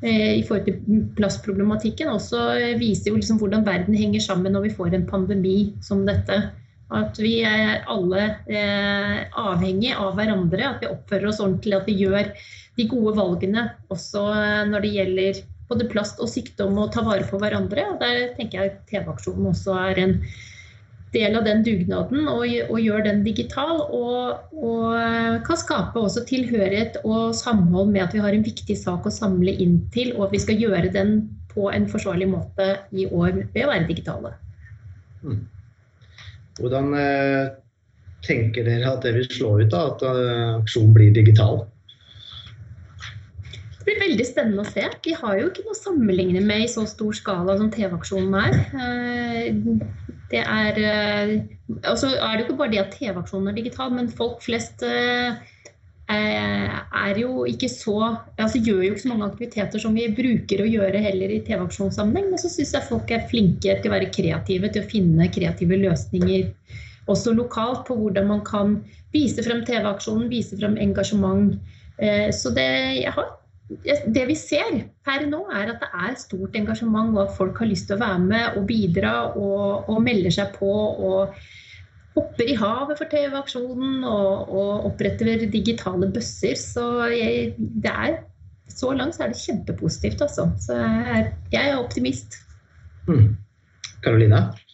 i 0.00 0.40
forhold 0.48 0.64
til 0.64 1.00
plastproblematikken, 1.18 2.08
også 2.08 2.38
viser 2.80 3.10
jo 3.10 3.18
liksom 3.18 3.36
hvordan 3.36 3.66
verden 3.66 3.92
henger 3.92 4.22
sammen 4.24 4.54
når 4.56 4.62
vi 4.64 4.76
får 4.78 4.94
en 4.96 5.04
pandemi 5.10 5.74
som 5.84 6.06
dette. 6.08 6.38
At 6.90 7.18
vi 7.22 7.36
er 7.46 7.84
alle 7.90 8.22
eh, 8.50 9.18
avhengig 9.38 9.92
av 9.94 10.16
hverandre, 10.18 10.72
at 10.72 10.82
vi 10.82 10.90
oppfører 10.90 11.30
oss 11.30 11.42
ordentlig, 11.42 11.76
at 11.76 11.86
vi 11.86 11.98
gjør 12.02 12.32
de 12.78 12.86
gode 12.90 13.14
valgene 13.18 13.66
også 13.94 14.24
eh, 14.34 14.62
når 14.70 14.86
det 14.86 14.94
gjelder 14.96 15.42
både 15.70 15.86
plast 15.90 16.18
og 16.22 16.30
sykdom 16.32 16.78
og 16.82 16.90
ta 16.94 17.04
vare 17.06 17.26
på 17.28 17.38
hverandre. 17.38 17.84
Og 17.92 18.00
Der 18.02 18.32
tenker 18.38 18.64
jeg 18.64 18.78
TV-aksjonen 18.90 19.52
også 19.52 19.76
er 19.84 20.02
en 20.02 20.16
del 21.14 21.34
av 21.38 21.46
den 21.46 21.62
dugnaden 21.66 22.28
og, 22.30 22.44
og 22.70 22.82
gjør 22.82 23.06
den 23.06 23.22
digital. 23.26 23.84
Og, 23.86 24.50
og, 24.58 24.86
eh, 24.98 25.38
kan 25.46 25.62
skape 25.62 26.02
også 26.02 26.24
tilhørighet 26.26 27.00
og 27.04 27.36
samhold 27.38 27.94
med 27.94 28.08
at 28.08 28.16
vi 28.16 28.24
har 28.24 28.34
en 28.34 28.46
viktig 28.46 28.78
sak 28.78 29.06
å 29.06 29.14
samle 29.14 29.54
inn 29.62 29.78
til, 29.94 30.14
og 30.16 30.28
at 30.28 30.36
vi 30.36 30.42
skal 30.42 30.58
gjøre 30.58 30.90
den 30.94 31.20
på 31.50 31.70
en 31.70 31.88
forsvarlig 31.90 32.30
måte 32.30 32.72
i 32.94 33.06
år 33.06 33.44
ved 33.54 33.64
å 33.64 33.72
være 33.72 33.88
digitale. 33.90 34.34
Mm. 35.22 35.40
Hvordan 36.60 36.94
eh, 36.98 37.50
tenker 38.26 38.66
dere 38.66 38.92
at 38.92 39.04
det 39.04 39.14
vil 39.16 39.28
slå 39.32 39.52
ut, 39.60 39.68
da, 39.72 39.86
at 39.94 40.04
eh, 40.06 40.56
aksjonen 40.60 40.96
blir 40.96 41.14
digital? 41.16 41.62
Det 43.78 43.86
blir 43.88 44.02
veldig 44.02 44.26
spennende 44.28 44.64
å 44.64 44.68
se. 44.68 44.84
Vi 45.06 45.14
har 45.16 45.38
jo 45.40 45.48
ikke 45.48 45.64
noe 45.64 45.74
å 45.74 45.78
sammenligne 45.80 46.42
med 46.44 46.66
i 46.66 46.70
så 46.70 46.84
stor 46.88 47.16
skala 47.16 47.56
som 47.58 47.70
TV-aksjonen 47.72 48.36
er. 48.42 48.58
Eh, 48.86 49.48
det 50.30 50.44
er 50.44 50.76
altså 51.82 52.12
er 52.12 52.36
det 52.36 52.44
jo 52.44 52.44
ikke 52.44 52.58
bare 52.60 52.70
det 52.76 52.82
at 52.84 52.92
TV-aksjonen 52.94 53.50
er 53.50 53.56
digital, 53.56 53.90
men 53.96 54.12
folk 54.14 54.44
flest 54.44 54.84
er 56.10 57.18
jo 57.20 57.44
ikke 57.46 57.68
så 57.70 57.96
altså 58.40 58.58
gjør 58.58 58.82
jo 58.82 58.92
ikke 58.92 59.04
så 59.04 59.12
mange 59.12 59.28
aktiviteter 59.30 59.82
som 59.82 59.94
vi 59.94 60.08
bruker 60.14 60.62
å 60.62 60.68
gjøre 60.68 61.02
heller 61.04 61.32
i 61.32 61.40
TV-aksjonssammenheng. 61.46 62.32
Men 62.32 62.42
så 62.42 62.50
syns 62.50 62.74
jeg 62.74 62.88
folk 62.88 63.10
er 63.14 63.28
flinke 63.30 63.76
til 63.78 63.90
å 63.90 63.94
være 63.94 64.10
kreative, 64.14 64.72
til 64.72 64.82
å 64.82 64.90
finne 64.90 65.30
kreative 65.32 65.78
løsninger 65.84 66.48
også 67.10 67.34
lokalt 67.34 67.84
på 67.88 67.96
hvordan 67.98 68.28
man 68.30 68.42
kan 68.46 68.78
vise 69.14 69.42
frem 69.44 69.62
TV-aksjonen, 69.66 70.30
vise 70.30 70.58
frem 70.60 70.76
engasjement. 70.80 71.56
Eh, 71.98 72.28
så 72.34 72.52
det, 72.54 72.66
har, 73.14 73.32
det 74.14 74.26
vi 74.28 74.36
ser 74.38 74.84
per 75.06 75.26
nå, 75.28 75.44
er 75.54 75.72
at 75.74 75.82
det 75.82 75.90
er 75.90 76.20
stort 76.20 76.58
engasjement, 76.58 77.14
og 77.16 77.24
at 77.26 77.34
folk 77.38 77.58
har 77.62 77.70
lyst 77.70 77.90
til 77.90 77.98
å 77.98 78.04
være 78.04 78.20
med 78.26 78.60
og 78.60 78.68
bidra 78.70 79.14
og, 79.32 79.90
og 79.90 80.04
melder 80.06 80.38
seg 80.40 80.54
på. 80.58 80.70
og 80.70 81.34
hopper 82.16 82.48
i 82.50 82.56
havet 82.58 82.98
for 82.98 83.10
TV-aksjonen 83.10 84.04
og, 84.04 84.48
og, 84.48 84.86
oppretter 84.90 85.46
digitale 85.52 86.10
bøsser. 86.12 86.56
Så 86.58 86.86
jeg, 87.14 87.54
det 87.58 87.92
er, 87.92 88.18
så 88.70 88.94
langt 88.96 89.16
så 89.16 89.26
er 89.26 89.34
det 89.34 89.42
kjempepositivt, 89.42 90.24
altså. 90.26 90.48
Så 90.62 90.78
jeg 90.78 91.20
er, 91.20 91.30
jeg 91.52 91.70
er 91.70 91.78
optimist. 91.78 92.40
Karoline? 94.04 94.42
Mm. 94.48 94.66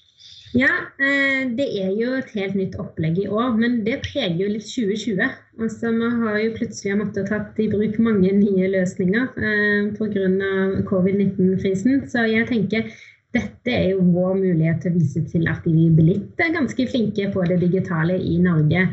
Ja, 0.56 0.70
eh, 1.02 1.42
det 1.58 1.66
er 1.82 1.90
jo 1.98 2.14
et 2.16 2.30
helt 2.32 2.54
nytt 2.56 2.76
opplegg 2.80 3.18
i 3.20 3.26
år, 3.28 3.56
men 3.58 3.80
det 3.84 3.98
preger 4.06 4.38
jo 4.40 4.52
litt 4.54 4.68
2020. 4.68 5.26
Altså, 5.60 5.90
Vi 5.92 6.10
har 6.22 6.38
jo 6.40 6.54
plutselig 6.54 6.96
måttet 7.00 7.28
tatt 7.28 7.58
i 7.60 7.68
bruk 7.72 7.98
mange 7.98 8.30
nye 8.32 8.70
løsninger 8.72 9.26
eh, 9.36 9.90
pga. 9.98 10.24
covid-19-krisen. 10.88 12.06
Så 12.08 12.24
jeg 12.30 12.48
tenker 12.48 12.88
dette 13.36 13.72
er 13.72 13.90
jo 13.92 14.04
vår 14.14 14.38
mulighet 14.40 14.82
til 14.82 14.94
å 14.94 14.98
vise 15.00 15.22
til 15.30 15.46
at 15.50 15.66
vi 15.66 15.88
er 15.88 15.98
blitt 15.98 16.46
ganske 16.56 16.88
flinke 16.90 17.28
på 17.34 17.44
det 17.50 17.60
digitale 17.62 18.16
i 18.18 18.38
Norge. 18.42 18.86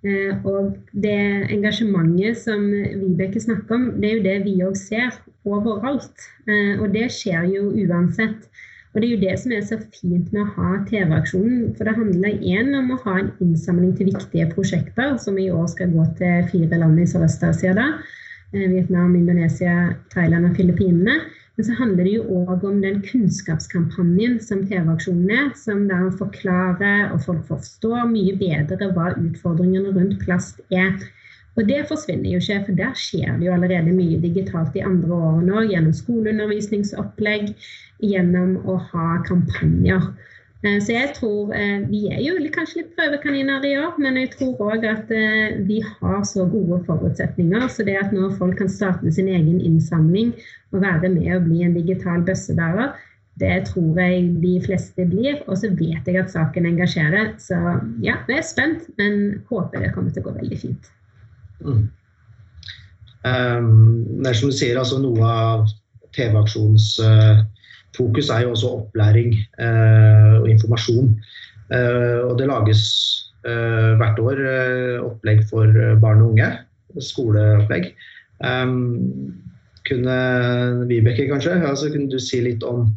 Eh, 0.00 0.32
og 0.48 0.78
det 1.04 1.18
engasjementet 1.52 2.38
som 2.40 2.62
Vibeke 2.72 3.42
snakker 3.42 3.76
om, 3.76 3.86
det 4.00 4.08
er 4.08 4.16
jo 4.16 4.26
det 4.26 4.36
vi 4.46 4.54
òg 4.64 4.78
ser 4.80 5.12
overalt. 5.44 6.26
Eh, 6.48 6.80
og 6.80 6.90
det 6.96 7.10
skjer 7.12 7.48
jo 7.52 7.68
uansett. 7.84 8.48
Og 8.90 9.02
det 9.02 9.06
er 9.06 9.12
jo 9.12 9.22
det 9.22 9.34
som 9.38 9.52
er 9.54 9.66
så 9.66 9.76
fint 9.94 10.32
med 10.34 10.40
å 10.42 10.52
ha 10.56 10.70
TV-aksjonen. 10.88 11.68
For 11.76 11.86
det 11.86 11.98
handler 11.98 12.40
igjen 12.40 12.72
om 12.74 12.90
å 12.90 13.02
ha 13.04 13.18
en 13.20 13.28
innsamling 13.44 13.92
til 13.98 14.10
viktige 14.10 14.48
prosjekter, 14.50 15.14
som 15.22 15.38
i 15.38 15.50
år 15.52 15.68
skal 15.70 15.92
gå 15.94 16.06
til 16.18 16.48
fire 16.50 16.80
land 16.80 16.98
i 16.98 17.06
Sørøst-Asia. 17.06 17.76
da. 17.78 17.92
Vietnam, 18.50 19.14
Indonesia, 19.14 19.92
Thailand 20.10 20.48
og 20.48 20.56
Filippinene. 20.58 21.20
Men 21.60 21.64
så 21.66 21.74
handler 21.76 22.06
det 22.08 22.12
jo 22.14 22.36
òg 22.40 22.62
om 22.64 22.78
den 22.80 23.02
kunnskapskampanjen 23.04 24.38
som 24.40 24.62
TV-aksjonen 24.64 25.32
er, 25.34 25.50
som 25.60 25.82
da 25.90 25.98
forklarer 26.16 27.10
og 27.12 27.20
folk 27.26 27.42
forstår 27.50 28.06
mye 28.08 28.32
bedre 28.40 28.88
hva 28.96 29.10
utfordringene 29.20 29.92
rundt 29.92 30.14
plast 30.22 30.62
er. 30.72 30.94
Og 31.60 31.68
det 31.68 31.82
forsvinner 31.90 32.30
jo 32.32 32.40
ikke, 32.40 32.62
for 32.64 32.78
der 32.78 32.96
skjer 32.96 33.36
det 33.36 33.50
jo 33.50 33.52
allerede 33.58 33.92
mye 33.92 34.22
digitalt 34.22 34.72
de 34.72 34.86
andre 34.88 35.18
årene 35.18 35.58
òg, 35.60 35.68
gjennom 35.74 35.92
skoleundervisningsopplegg, 36.00 37.52
gjennom 38.08 38.56
å 38.64 38.78
ha 38.94 39.10
kampanjer. 39.28 40.08
Eh, 40.62 40.76
så 40.84 40.92
jeg 40.92 41.12
tror 41.16 41.54
eh, 41.56 41.86
Vi 41.88 42.02
er 42.12 42.18
jo 42.20 42.34
kanskje 42.52 42.82
litt 42.82 42.96
prøvekaniner 42.98 43.64
i 43.64 43.76
år, 43.80 43.94
men 44.02 44.18
jeg 44.20 44.32
tror 44.34 44.58
òg 44.74 44.84
at 44.84 45.12
eh, 45.14 45.60
vi 45.64 45.80
har 45.84 46.24
så 46.28 46.44
gode 46.50 46.82
forutsetninger. 46.88 47.68
Så 47.72 47.86
det 47.88 47.96
at 48.00 48.12
når 48.12 48.36
folk 48.40 48.58
kan 48.60 48.68
starte 48.68 49.12
sin 49.12 49.28
egen 49.28 49.60
innsamling 49.60 50.34
og 50.74 50.82
være 50.84 51.08
med 51.08 51.30
og 51.36 51.46
bli 51.48 51.62
en 51.64 51.78
digital 51.78 52.26
bøssebærer, 52.26 52.92
det 53.40 53.54
tror 53.70 53.96
jeg 53.96 54.26
de 54.42 54.58
fleste 54.66 55.06
blir. 55.08 55.38
Og 55.46 55.56
så 55.62 55.70
vet 55.78 56.04
jeg 56.04 56.20
at 56.20 56.32
saken 56.32 56.68
engasjerer. 56.68 57.32
Så 57.40 57.56
ja, 58.04 58.18
jeg 58.28 58.42
er 58.42 58.44
spent, 58.44 58.84
men 59.00 59.40
håper 59.48 59.80
det 59.80 59.94
kommer 59.94 60.12
til 60.12 60.26
å 60.26 60.28
gå 60.28 60.36
veldig 60.42 60.58
fint. 60.60 60.90
Mm. 61.64 61.86
Um, 63.20 64.20
det 64.20 64.30
er 64.30 64.36
som 64.36 64.52
du 64.52 64.56
sier, 64.56 64.76
altså 64.80 65.00
noe 65.00 65.24
av 65.24 65.64
TV-aksjons 66.16 66.94
uh, 67.04 67.40
fokus 67.96 68.30
er 68.30 68.44
jo 68.44 68.54
også 68.54 68.68
opplæring 68.78 69.34
eh, 69.34 70.34
og 70.40 70.48
informasjon. 70.50 71.10
Eh, 71.72 72.20
og 72.26 72.38
det 72.38 72.48
lages 72.50 72.82
eh, 73.46 73.92
hvert 74.00 74.18
år 74.18 74.42
opplegg 75.06 75.44
for 75.50 75.66
barn 76.02 76.22
og 76.22 76.32
unge. 76.34 76.50
Skoleopplegg. 77.00 77.92
kunne 79.88 80.16
Vibeke 80.88 81.28
kanskje, 81.28 81.52
altså, 81.66 81.90
kunne 81.90 82.10
du 82.10 82.18
si 82.18 82.40
litt 82.40 82.64
om 82.66 82.90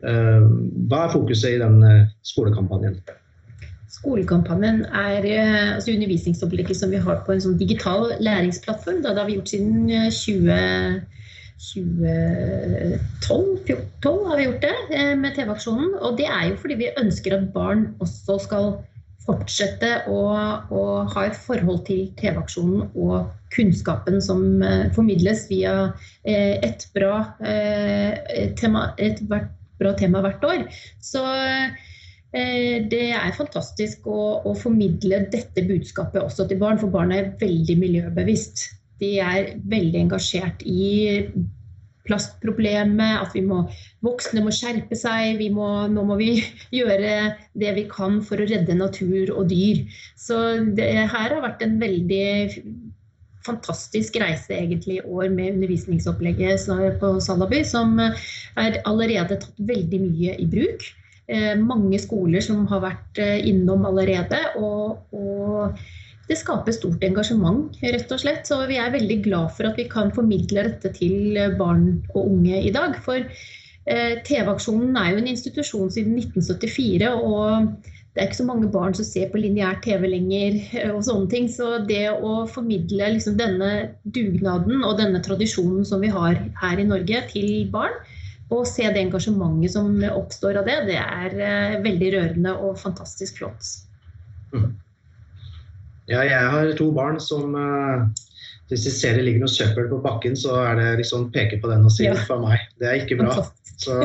hva 0.00 1.00
er 1.04 1.12
fokuset 1.12 1.56
i 1.56 1.60
den 1.60 1.82
skolekampanjen? 2.24 2.98
Skolekampanjen 3.92 4.84
er 4.84 5.26
altså 5.74 5.92
undervisningsopplegget 5.92 6.76
som 6.76 6.92
vi 6.92 7.00
har 7.00 7.20
på 7.26 7.32
en 7.32 7.42
sånn 7.44 7.58
digital 7.60 8.12
læringsplattform. 8.20 9.02
Da, 9.04 9.12
det 9.12 9.22
har 9.22 9.28
vi 9.28 9.36
gjort 9.38 9.52
siden 9.52 9.90
20 10.12 11.00
2012 11.60 14.26
har 14.26 14.36
vi 14.38 14.44
gjort 14.46 14.62
det 14.64 14.76
eh, 14.96 15.12
med 15.18 15.34
TV-aksjonen. 15.36 15.90
Og 16.00 16.18
det 16.20 16.28
er 16.28 16.48
jo 16.48 16.56
fordi 16.62 16.76
vi 16.80 16.98
ønsker 17.00 17.30
at 17.36 17.52
barn 17.54 17.80
også 18.00 18.34
skal 18.46 18.64
fortsette 19.26 19.90
å, 20.08 20.20
å 20.72 20.82
ha 21.12 21.20
et 21.26 21.36
forhold 21.36 21.80
til 21.90 22.02
TV-aksjonen 22.18 22.80
og 22.96 23.16
kunnskapen 23.52 24.16
som 24.24 24.62
eh, 24.64 24.92
formidles 24.96 25.40
via 25.52 25.74
eh, 26.24 26.56
et 26.64 26.80
bra, 26.96 27.36
tema, 28.56 28.82
et 28.96 29.20
bra 29.28 29.92
tema 30.00 30.18
hvert 30.24 30.44
år. 30.48 30.60
Så 31.04 31.20
det 32.30 33.10
er 33.10 33.34
fantastisk 33.34 34.06
å, 34.06 34.38
å, 34.46 34.54
formidle 34.54 35.26
dette 35.32 35.66
budskapet 35.66 36.22
også 36.22 36.46
til 36.46 36.60
barn, 36.62 36.78
for 36.78 36.86
barn 36.94 37.10
er 37.10 37.34
veldig 37.40 37.74
miljøbevisst. 37.80 38.79
De 39.00 39.14
er 39.24 39.54
veldig 39.70 40.04
engasjert 40.06 40.62
i 40.68 41.30
plastproblemet, 42.08 43.20
at 43.22 43.34
må, 43.46 43.64
voksne 44.04 44.42
må 44.44 44.52
skjerpe 44.54 44.96
seg. 44.98 45.40
Må, 45.54 45.68
nå 45.92 46.04
må 46.08 46.18
vi 46.20 46.32
gjøre 46.78 47.34
det 47.60 47.74
vi 47.76 47.86
kan 47.90 48.20
for 48.26 48.40
å 48.40 48.48
redde 48.50 48.78
natur 48.78 49.34
og 49.36 49.50
dyr. 49.52 49.84
Så 50.18 50.38
det 50.76 50.90
her 51.00 51.34
har 51.36 51.44
vært 51.44 51.66
en 51.66 51.78
veldig 51.82 52.24
fantastisk 53.46 54.18
reise 54.20 54.52
egentlig 54.52 54.98
i 54.98 55.04
år 55.08 55.30
med 55.32 55.54
undervisningsopplegget 55.54 56.66
på 57.00 57.14
Salaby, 57.24 57.62
som 57.64 57.96
er 58.00 58.80
allerede 58.84 59.38
tatt 59.40 59.62
veldig 59.70 60.00
mye 60.02 60.34
i 60.42 60.48
bruk. 60.50 60.84
Eh, 61.30 61.54
mange 61.56 61.98
skoler 62.02 62.42
som 62.44 62.66
har 62.68 62.82
vært 62.84 63.20
eh, 63.22 63.38
innom 63.48 63.86
allerede. 63.88 64.40
og, 64.58 64.98
og 65.14 65.78
det 66.30 66.38
skaper 66.38 66.74
stort 66.74 67.02
engasjement, 67.02 67.78
rett 67.82 68.12
og 68.14 68.22
slett. 68.22 68.46
Så 68.46 68.60
vi 68.70 68.78
er 68.78 68.92
veldig 68.94 69.20
glad 69.24 69.54
for 69.56 69.66
at 69.70 69.78
vi 69.80 69.88
kan 69.90 70.12
formidle 70.14 70.68
dette 70.68 70.92
til 70.94 71.38
barn 71.58 71.88
og 72.14 72.22
unge 72.22 72.60
i 72.62 72.70
dag. 72.74 72.94
For 73.02 73.18
eh, 73.18 74.20
TV-aksjonen 74.26 74.98
er 75.00 75.14
jo 75.14 75.22
en 75.24 75.32
institusjon 75.32 75.90
siden 75.90 76.20
1974. 76.20 77.10
og 77.10 77.72
det 78.10 78.22
er 78.22 78.26
ikke 78.26 78.40
så 78.40 78.46
mange 78.46 78.68
barn 78.74 78.94
som 78.94 79.06
ser 79.06 79.28
på 79.30 79.38
lineær 79.38 79.76
TV 79.84 80.06
lenger. 80.10 80.58
Eh, 80.78 80.92
og 80.94 81.02
sånne 81.06 81.30
ting, 81.30 81.48
Så 81.50 81.80
det 81.88 82.06
å 82.10 82.44
formidle 82.50 83.12
liksom 83.16 83.38
denne 83.38 83.96
dugnaden 84.04 84.84
og 84.86 84.98
denne 84.98 85.22
tradisjonen 85.22 85.86
som 85.86 86.02
vi 86.02 86.10
har 86.14 86.38
her 86.62 86.78
i 86.78 86.86
Norge 86.86 87.24
til 87.30 87.50
barn, 87.70 87.94
og 88.50 88.66
se 88.66 88.82
det 88.82 88.98
engasjementet 88.98 89.74
som 89.76 89.98
oppstår 90.10 90.58
av 90.58 90.66
det, 90.66 90.78
det 90.90 90.98
er 90.98 91.36
eh, 91.38 91.82
veldig 91.82 92.14
rørende 92.16 92.54
og 92.58 92.78
fantastisk 92.82 93.38
flott. 93.42 93.74
Mm. 94.54 94.72
Ja, 96.10 96.24
jeg 96.26 96.50
har 96.52 96.72
to 96.78 96.90
barn 96.94 97.20
som 97.22 97.54
uh, 97.54 98.08
Hvis 98.70 98.86
de 98.86 98.92
ser 98.94 99.16
det 99.18 99.26
ligger 99.26 99.44
noe 99.44 99.52
søppel 99.52 99.88
på 99.90 100.00
bakken, 100.02 100.36
så 100.38 100.56
er 100.62 100.76
det 100.78 100.90
liksom 101.00 101.30
peke 101.34 101.58
på 101.62 101.70
den 101.70 101.86
og 101.86 101.94
si 101.94 102.06
ja. 102.06 102.14
for 102.26 102.42
meg. 102.42 102.62
Det 102.78 102.86
er 102.86 103.00
ikke 103.02 103.18
bra. 103.22 103.46
Så, 103.80 103.96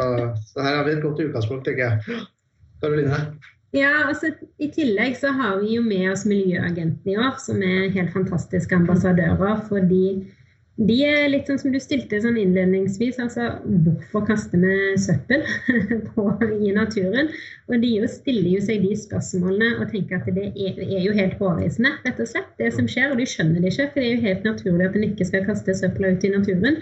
så, 0.50 0.62
her 0.64 0.80
har 0.80 0.88
vi 0.88 0.96
et 0.96 1.04
godt 1.04 1.22
utgangspunkt, 1.22 1.68
tenker 1.68 1.84
jeg. 1.92 2.24
Karoline? 2.82 3.20
Ja, 3.76 4.08
altså 4.08 4.32
I 4.58 4.70
tillegg 4.72 5.18
så 5.20 5.34
har 5.36 5.60
vi 5.60 5.76
jo 5.76 5.84
med 5.84 6.08
oss 6.14 6.24
miljøagenten 6.26 7.12
i 7.12 7.18
år, 7.20 7.36
som 7.44 7.62
er 7.62 7.92
helt 7.94 8.14
fantastiske 8.14 8.76
ambassadører. 8.76 9.62
fordi 9.68 9.90
de 9.92 10.06
er 10.76 11.30
litt 11.32 11.48
sånn 11.48 11.60
som 11.62 11.72
du 11.72 11.80
stilte 11.80 12.18
sånn 12.20 12.36
innledningsvis. 12.36 13.20
altså 13.24 13.48
Hvorfor 13.64 14.26
kaster 14.28 14.60
vi 14.60 14.76
søppel 15.00 15.46
på, 16.12 16.26
i 16.60 16.74
naturen? 16.76 17.32
Og 17.70 17.80
de 17.80 17.94
jo 18.02 18.10
stiller 18.12 18.58
jo 18.58 18.62
seg 18.62 18.84
de 18.84 18.96
spørsmålene 19.00 19.80
og 19.80 19.92
tenker 19.94 20.20
at 20.20 20.28
det 20.36 20.52
er, 20.52 20.80
er, 20.84 21.02
jo 21.06 21.16
helt 21.16 21.38
hårreisende, 21.40 21.94
rett 22.04 22.20
og 22.20 22.28
slett. 22.28 22.52
Det 22.60 22.74
som 22.76 22.90
skjer, 22.92 23.14
og 23.14 23.22
de 23.22 23.28
skjønner 23.30 23.64
det 23.64 23.72
ikke, 23.72 23.92
for 23.94 24.02
det 24.02 24.10
er 24.10 24.16
jo 24.18 24.26
helt 24.28 24.50
naturlig 24.52 24.90
at 24.90 24.98
en 25.00 25.08
ikke 25.08 25.30
skal 25.32 25.48
kaste 25.48 25.78
søpla 25.80 26.12
ut 26.12 26.28
i 26.28 26.34
naturen. 26.36 26.82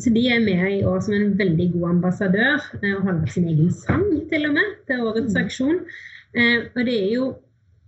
Så 0.00 0.12
de 0.12 0.26
er 0.32 0.40
med 0.40 0.68
i 0.72 0.84
år 0.88 1.00
som 1.04 1.16
en 1.16 1.32
veldig 1.36 1.70
god 1.74 1.88
ambassadør 1.90 2.60
eh, 2.80 2.92
og 2.96 3.02
holder 3.08 3.32
sin 3.32 3.48
egen 3.48 3.72
sang 3.72 4.06
til 4.30 4.48
og 4.48 4.54
med 4.56 4.76
til 4.88 5.04
årets 5.04 5.34
mm. 5.34 5.40
aksjon. 5.44 5.80
Eh, 6.36 6.68
og 6.72 6.84
det 6.88 6.96
er 6.96 7.10
jo 7.16 7.32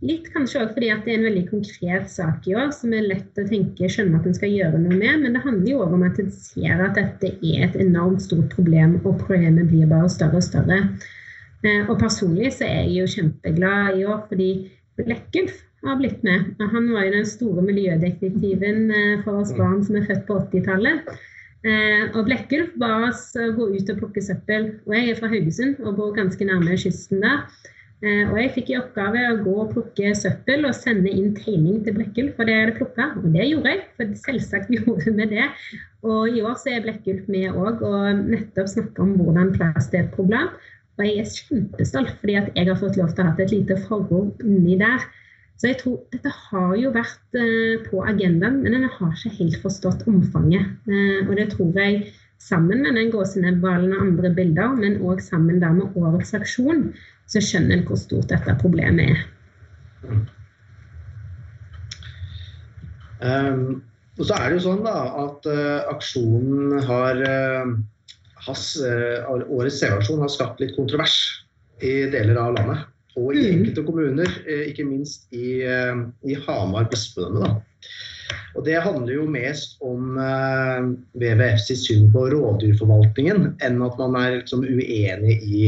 Litt 0.02 0.26
kanskje 0.34 0.60
også 0.60 0.74
fordi 0.74 0.88
at 0.92 1.04
det 1.06 1.12
er 1.12 1.20
en 1.20 1.26
veldig 1.28 1.44
konkret 1.48 2.08
sak 2.12 2.46
i 2.50 2.54
år 2.58 2.72
som 2.76 2.92
er 2.96 3.06
lett 3.06 3.38
å 3.40 3.46
tenke, 3.48 3.88
skjønne 3.88 4.18
at 4.18 4.26
en 4.28 4.36
skal 4.36 4.52
gjøre 4.52 4.80
noe 4.82 4.96
med. 4.98 5.22
Men 5.22 5.36
det 5.36 5.44
handler 5.44 5.70
jo 5.70 5.82
òg 5.84 5.94
om 5.96 6.02
at 6.04 6.18
en 6.20 6.32
ser 6.34 6.82
at 6.84 6.98
dette 6.98 7.30
er 7.38 7.68
et 7.68 7.78
enormt 7.80 8.24
stort 8.24 8.50
problem, 8.52 8.98
og 9.04 9.20
problemet 9.22 9.70
blir 9.70 9.88
bare 9.90 10.10
større 10.12 10.42
og 10.42 10.44
større. 10.44 10.80
Eh, 11.64 11.86
og 11.88 11.96
personlig 12.00 12.52
så 12.58 12.66
er 12.68 12.82
jeg 12.82 12.96
jo 12.98 13.12
kjempeglad 13.14 14.00
i 14.00 14.04
år 14.04 14.24
fordi 14.28 14.48
Blekkulf 15.00 15.62
har 15.84 15.96
blitt 16.00 16.20
med. 16.26 16.52
Han 16.60 16.90
var 16.92 17.06
jo 17.06 17.14
den 17.16 17.28
store 17.28 17.64
miljødetektiven 17.64 18.90
eh, 18.90 19.22
for 19.24 19.40
oss 19.40 19.54
barn 19.56 19.80
som 19.86 19.96
er 19.96 20.08
født 20.10 20.26
på 20.28 20.36
80-tallet. 20.42 21.14
Eh, 21.64 22.10
og 22.12 22.26
Blekkulf 22.28 22.74
ba 22.82 23.06
oss 23.08 23.30
gå 23.32 23.70
ut 23.72 23.94
og 23.94 24.02
plukke 24.02 24.24
søppel. 24.26 24.74
Og 24.84 24.98
jeg 24.98 25.14
er 25.14 25.22
fra 25.22 25.32
Haugesund 25.32 25.80
og 25.86 25.96
bor 25.96 26.12
ganske 26.18 26.50
nærme 26.50 26.76
kysten 26.76 27.24
der. 27.24 27.46
Eh, 28.02 28.26
og 28.26 28.36
jeg 28.40 28.52
fikk 28.56 28.70
i 28.72 28.76
oppgave 28.80 29.22
å 29.30 29.40
gå 29.44 29.54
og 29.62 29.70
plukke 29.72 30.10
søppel 30.18 30.66
og 30.68 30.76
sende 30.76 31.12
inn 31.12 31.32
tegning 31.38 31.80
til 31.86 31.94
Blekkulf, 31.96 32.34
for 32.36 32.48
det 32.48 32.56
er 32.58 32.70
det 32.70 32.76
plukka. 32.80 33.10
Og 33.20 33.26
det 33.36 33.48
gjorde 33.48 33.74
jeg, 33.74 33.82
for 33.96 34.14
selvsagt 34.26 34.72
gjorde 34.76 35.14
vi 35.18 35.28
det. 35.30 35.48
Og 36.04 36.36
i 36.36 36.42
år 36.44 36.56
så 36.60 36.74
er 36.74 36.84
Blekkulf 36.84 37.28
med 37.32 37.54
òg 37.54 37.84
og 37.86 38.24
nettopp 38.28 38.72
snakker 38.74 39.06
om 39.06 39.14
hvordan 39.20 39.54
plast 39.56 39.94
er 39.94 40.04
et 40.04 40.16
problem. 40.16 40.50
Og 40.98 41.06
jeg 41.06 41.22
er 41.22 41.30
kjempestolt 41.36 42.16
fordi 42.20 42.38
at 42.38 42.50
jeg 42.54 42.68
har 42.70 42.78
fått 42.78 42.98
lov 43.00 43.14
til 43.14 43.24
å 43.24 43.30
ha 43.30 43.38
et 43.42 43.54
lite 43.54 43.78
forord 43.86 44.44
inni 44.46 44.76
der. 44.78 45.06
Så 45.58 45.70
jeg 45.70 45.78
tror 45.80 46.00
dette 46.12 46.30
har 46.34 46.74
jo 46.78 46.90
vært 46.94 47.38
uh, 47.38 47.82
på 47.86 48.02
agendaen, 48.02 48.60
men 48.62 48.74
en 48.74 48.86
har 48.90 49.14
ikke 49.14 49.36
helt 49.38 49.58
forstått 49.62 50.02
omfanget. 50.10 50.70
Uh, 50.86 51.24
og 51.28 51.34
det 51.38 51.48
tror 51.54 51.78
jeg 51.78 52.10
sammen 52.44 52.82
med 52.84 52.98
den 52.98 53.10
gåsenebbhvalen 53.12 53.94
og 53.96 54.04
andre 54.08 54.30
bilder, 54.36 54.76
men 54.76 55.00
òg 55.00 55.22
sammen 55.24 55.62
med 55.62 55.96
årets 55.96 56.34
aksjon, 56.36 56.90
så 57.30 57.40
skjønner 57.40 57.78
en 57.78 57.86
hvor 57.88 57.98
stort 58.00 58.28
dette 58.32 58.56
problemet 58.60 59.14
er. 59.14 59.22
Um, 63.24 63.80
og 64.18 64.28
så 64.28 64.36
er 64.36 64.50
det 64.50 64.58
jo 64.58 64.64
sånn 64.66 64.84
da, 64.84 64.94
at 65.24 65.46
uh, 65.48 65.86
aksjonen 65.94 66.74
har, 66.84 67.22
uh, 67.24 67.72
has, 68.46 68.66
uh, 68.84 69.24
Årets 69.48 69.80
CV-aksjon 69.80 70.20
har 70.22 70.32
skapt 70.32 70.60
litt 70.60 70.76
kontrovers 70.76 71.16
i 71.80 72.04
deler 72.12 72.38
av 72.38 72.58
landet. 72.58 72.84
Og 73.16 73.32
i 73.32 73.40
mm. 73.40 73.48
enkelte 73.54 73.86
kommuner, 73.86 74.30
ikke 74.66 74.84
minst 74.88 75.28
i, 75.30 75.62
i 75.62 76.36
Hamar 76.48 76.88
bispedømme. 76.90 77.52
Og 78.54 78.64
Det 78.66 78.78
handler 78.80 79.12
jo 79.16 79.24
mest 79.30 79.76
om 79.84 80.16
WWF 80.16 81.58
sitt 81.60 81.82
syn 81.82 82.06
på 82.14 82.28
rovdyrforvaltningen, 82.32 83.50
enn 83.66 83.82
at 83.84 83.98
man 84.00 84.16
er 84.20 84.38
liksom, 84.38 84.62
uenig 84.64 85.40
i 85.42 85.64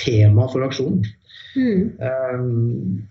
tema 0.00 0.48
for 0.52 0.66
aksjonen. 0.66 1.04
Mm. 1.56 1.92
Um, 2.00 3.02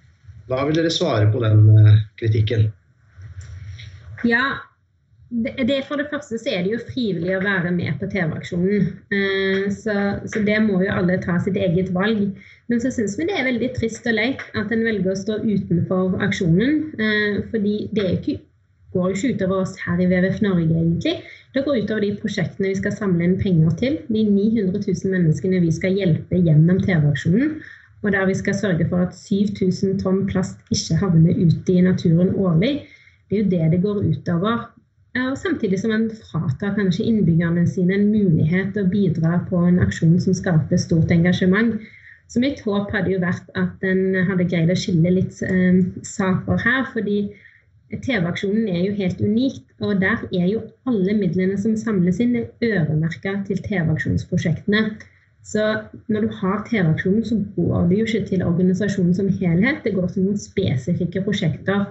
hva 0.49 0.65
vil 0.67 0.77
dere 0.77 0.93
svare 0.93 1.27
på 1.33 1.41
den 1.41 1.65
uh, 1.73 1.97
kritikken? 2.19 2.69
Ja, 4.25 4.57
det, 5.29 5.81
For 5.87 5.99
det 5.99 6.07
første 6.11 6.37
så 6.39 6.51
er 6.53 6.63
det 6.63 6.75
jo 6.75 6.83
frivillig 6.85 7.33
å 7.35 7.43
være 7.43 7.71
med 7.73 7.97
på 7.99 8.07
TV-aksjonen. 8.11 8.85
Så, 9.73 9.95
så, 10.29 10.41
det 10.45 10.59
må 10.63 10.79
jo 10.85 10.93
alle 10.93 11.17
ta 11.23 11.39
sitt 11.43 11.57
eget 11.59 11.89
valg. 11.95 12.29
Men 12.69 12.81
så 12.81 12.91
syns 12.93 13.17
vi 13.19 13.27
det 13.27 13.35
er 13.35 13.49
veldig 13.49 13.71
trist 13.75 14.05
og 14.07 14.15
leit 14.15 14.45
at 14.55 14.71
en 14.71 14.85
velger 14.85 15.11
å 15.11 15.17
stå 15.19 15.39
utenfor 15.43 16.15
aksjonen. 16.23 16.93
Fordi 17.51 17.75
det 17.97 18.05
er 18.05 18.13
ikke, 18.19 18.37
går 18.95 19.13
ikke 19.13 19.33
utover 19.35 19.63
oss 19.65 19.75
her 19.83 19.99
i 19.99 20.07
WWF 20.09 20.41
Norge, 20.45 20.65
egentlig. 20.71 21.15
Det 21.55 21.63
går 21.65 21.83
utover 21.83 22.03
de 22.03 22.11
prosjektene 22.19 22.71
vi 22.71 22.79
skal 22.79 22.95
samle 22.95 23.27
inn 23.27 23.37
penger 23.39 23.75
til. 23.79 23.97
De 24.09 24.23
900 24.27 24.81
000 24.87 25.13
menneskene 25.13 25.61
vi 25.63 25.73
skal 25.75 25.97
hjelpe 25.99 26.39
gjennom 26.47 26.79
TV-aksjonen. 26.83 27.57
Og 28.03 28.11
der 28.13 28.27
vi 28.29 28.37
skal 28.37 28.57
sørge 28.57 28.87
for 28.89 29.05
at 29.07 29.15
7000 29.17 29.99
tonn 30.03 30.25
plast 30.29 30.59
ikke 30.75 30.99
havner 31.01 31.37
ute 31.39 31.73
i 31.73 31.83
naturen 31.85 32.33
årlig. 32.35 32.73
Det 33.29 33.39
er 33.39 33.43
jo 33.43 33.51
det 33.53 33.71
det 33.73 33.81
går 33.85 34.01
utover. 34.11 34.65
Og 35.15 35.37
samtidig 35.39 35.79
som 35.79 35.93
en 35.95 36.09
fratar 36.11 36.75
kanskje 36.75 37.05
innbyggerne 37.07 37.63
sine 37.67 37.95
en 37.95 38.09
mulighet 38.11 38.73
til 38.75 38.83
å 38.83 38.91
bidra 38.91 39.39
på 39.49 39.61
en 39.63 39.79
aksjon 39.79 40.17
som 40.19 40.35
skaper 40.35 40.81
stort 40.81 41.13
engasjement. 41.15 41.77
Så 42.27 42.41
mitt 42.43 42.59
håp 42.65 42.91
hadde 42.91 43.13
jo 43.13 43.21
vært 43.23 43.47
at 43.55 43.85
en 43.85 44.17
hadde 44.27 44.47
greid 44.49 44.73
å 44.73 44.77
skille 44.77 45.13
litt 45.13 45.39
eh, 45.45 45.81
saker 46.03 46.59
her. 46.65 46.83
fordi 46.91 47.29
TV-aksjonen 48.03 48.69
er 48.71 48.81
jo 48.85 48.95
helt 48.97 49.21
unikt, 49.21 49.65
og 49.79 50.01
der 50.01 50.23
er 50.33 50.47
jo 50.49 50.63
alle 50.89 51.13
midlene 51.17 51.57
som 51.61 51.75
samles 51.79 52.19
inn, 52.23 52.37
øremerka 52.63 53.37
til 53.47 53.61
TV-aksjonsprosjektene. 53.67 54.87
Så 55.45 55.63
når 56.09 56.25
du 56.25 56.33
har 56.41 56.63
TV-aksjonen, 56.69 57.25
så 57.25 57.37
går 57.55 57.87
det 57.89 57.99
jo 57.99 58.05
ikke 58.09 58.27
til 58.31 58.43
organisasjonen 58.43 59.13
som 59.13 59.29
helhet, 59.29 59.83
det 59.83 59.93
går 59.93 60.07
til 60.13 60.25
noen 60.25 60.41
spesifikke 60.41 61.21
prosjekter. 61.27 61.85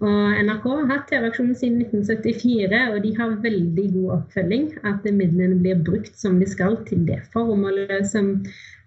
Og 0.00 0.36
NRK 0.44 0.66
har 0.66 0.86
hatt 0.88 1.08
TV-aksjonen 1.10 1.56
siden 1.60 1.80
1974, 1.84 2.82
og 2.92 3.02
de 3.04 3.10
har 3.18 3.40
veldig 3.44 3.86
god 3.96 4.12
oppfølging. 4.16 4.68
At 4.88 5.04
midlene 5.04 5.58
blir 5.60 5.82
brukt 5.84 6.14
som 6.16 6.38
de 6.40 6.48
skal 6.48 6.78
til 6.88 7.02
det 7.08 7.18
formålet 7.34 8.06
som, 8.08 8.30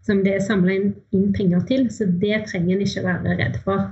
som 0.05 0.23
det 0.25 0.39
er 0.39 0.45
samla 0.45 0.73
inn, 0.73 0.87
inn 1.13 1.29
penger 1.37 1.61
til. 1.69 1.85
Så 1.93 2.09
det 2.21 2.47
trenger 2.49 2.75
en 2.75 2.85
ikke 2.87 3.05
være 3.05 3.37
redd 3.43 3.59
for. 3.65 3.91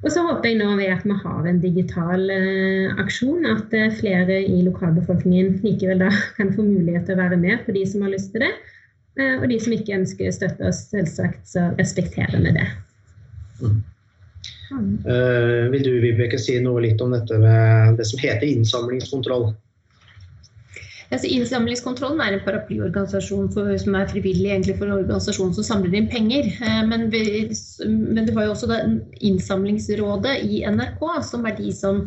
Og 0.00 0.08
så 0.08 0.22
håper 0.24 0.48
jeg 0.48 0.58
nå 0.62 0.70
ved 0.78 0.94
at 0.94 1.04
vi 1.04 1.16
har 1.22 1.46
en 1.46 1.60
digital 1.60 2.22
eh, 2.32 2.92
aksjon, 3.02 3.44
at 3.44 3.74
eh, 3.76 3.92
flere 3.98 4.38
i 4.40 4.62
lokalbefolkningen 4.64 5.58
likevel 5.64 6.00
da 6.00 6.08
kan 6.38 6.52
få 6.56 6.64
mulighet 6.64 7.04
til 7.08 7.18
å 7.18 7.20
være 7.20 7.40
med 7.40 7.66
for 7.66 7.76
de 7.76 7.84
som 7.88 8.06
har 8.06 8.14
lyst 8.14 8.32
til 8.32 8.46
det. 8.46 8.52
Eh, 9.20 9.36
og 9.36 9.48
de 9.52 9.58
som 9.60 9.76
ikke 9.76 9.98
ønsker 9.98 10.30
å 10.30 10.36
støtte 10.38 10.70
oss, 10.70 10.86
selvsagt, 10.94 11.42
så 11.52 11.68
respekterer 11.80 12.40
vi 12.40 12.56
det. 12.56 12.68
Mm. 13.60 13.80
Uh, 14.70 15.66
vil 15.72 15.82
du 15.82 15.96
Vibeke, 15.98 16.38
si 16.38 16.54
noe 16.62 16.84
litt 16.84 17.00
om 17.02 17.10
dette 17.10 17.36
med 17.42 17.96
det 17.98 18.06
som 18.06 18.20
heter 18.22 18.46
innsamlingskontroll? 18.46 19.48
Altså, 21.10 21.26
innsamlingskontrollen 21.26 22.20
er 22.22 22.36
en 22.36 22.42
paraplyorganisasjon 22.44 23.48
for, 23.50 23.72
som 23.82 23.96
er 23.98 24.10
frivillig 24.12 24.76
for 24.78 24.86
en 24.86 25.00
organisasjon 25.00 25.54
som 25.56 25.66
samler 25.66 25.96
inn 25.98 26.10
penger. 26.10 26.46
Eh, 26.62 26.82
men, 26.86 27.08
vi, 27.10 27.22
men 27.88 28.28
det 28.28 28.34
var 28.36 28.46
jo 28.46 28.54
også 28.54 28.78
Innsamlingsrådet 29.26 30.36
i 30.46 30.62
NRK, 30.70 31.02
som 31.26 31.48
er 31.50 31.56
de 31.58 31.72
som 31.74 32.04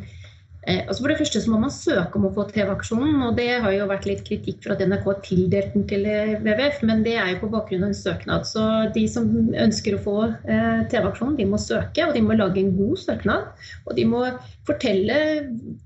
altså 0.64 1.04
for 1.04 1.12
det 1.12 1.18
første 1.20 1.42
så 1.44 1.52
må 1.52 1.58
man 1.60 1.72
søke 1.74 2.20
om 2.20 2.28
å 2.30 2.32
få 2.36 2.46
TV-aksjonen. 2.48 3.18
og 3.28 3.36
Det 3.36 3.48
har 3.66 3.74
jo 3.76 3.88
vært 3.90 4.06
litt 4.08 4.22
kritikk 4.28 4.62
for 4.64 4.76
at 4.76 4.84
NRK 4.88 5.08
har 5.10 5.20
tildelt 5.26 5.74
den 5.76 5.86
til 5.90 6.06
eh, 6.08 6.36
WWF, 6.40 6.78
men 6.88 7.04
det 7.04 7.18
er 7.20 7.34
jo 7.34 7.42
på 7.42 7.50
bakgrunn 7.52 7.84
av 7.84 7.92
en 7.92 7.98
søknad. 7.98 8.48
Så 8.48 8.64
de 8.96 9.04
som 9.12 9.28
ønsker 9.66 9.98
å 9.98 10.04
få 10.06 10.16
eh, 10.30 10.86
TV-aksjonen, 10.94 11.36
de 11.40 11.50
må 11.52 11.60
søke, 11.60 12.08
og 12.08 12.16
de 12.16 12.24
må 12.24 12.38
lage 12.40 12.64
en 12.64 12.72
god 12.78 13.02
søknad. 13.02 13.68
Og 13.84 13.98
de 14.00 14.08
må 14.08 14.24
fortelle 14.68 15.20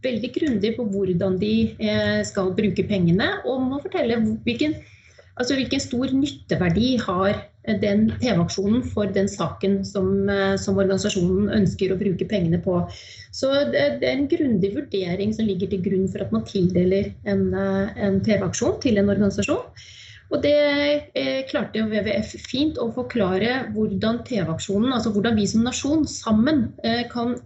veldig 0.05 0.31
grundig 0.37 0.75
på 0.77 0.85
hvordan 0.93 1.39
de 1.41 1.55
eh, 1.81 2.21
skal 2.29 2.53
bruke 2.57 2.85
pengene, 2.85 3.31
og 3.49 3.65
må 3.65 3.81
fortelle 3.81 4.21
hvilken, 4.45 4.77
altså 5.37 5.57
hvilken 5.57 5.81
stor 5.81 6.13
nytteverdi 6.13 6.97
har 7.07 7.41
den 7.67 8.07
TV-aksjonen 8.21 8.83
for 8.93 9.11
den 9.11 9.27
saken 9.27 9.81
som, 9.85 10.29
eh, 10.29 10.55
som, 10.61 10.77
organisasjonen 10.79 11.51
ønsker 11.59 11.91
å 11.91 11.99
bruke 11.99 12.27
pengene 12.29 12.61
på. 12.63 12.79
Så 13.35 13.51
det, 13.73 13.99
det 14.01 14.07
er 14.07 14.15
en 14.15 14.31
grundig 14.31 14.73
vurdering 14.75 15.33
som 15.35 15.47
ligger 15.47 15.69
til 15.71 15.83
grunn 15.83 16.07
for 16.11 16.23
at 16.23 16.33
man 16.35 16.47
tildeler 16.47 17.11
en, 17.27 17.47
eh, 17.53 18.03
en 18.07 18.21
TV-aksjon 18.23 18.79
til 18.83 19.01
en 19.01 19.11
organisasjon. 19.13 19.85
Og 20.27 20.41
det 20.43 20.55
eh, 21.15 21.43
klarte 21.47 21.85
WWF 21.87 22.33
fint 22.43 22.79
å 22.83 22.89
forklare 22.95 23.69
hvordan 23.75 24.23
TV-aksjonen, 24.27 24.91
altså 24.95 25.13
hvordan 25.15 25.37
vi 25.39 25.45
som 25.47 25.63
nasjon 25.63 26.03
sammen 26.07 26.65
eh, 26.83 27.05
kan 27.11 27.37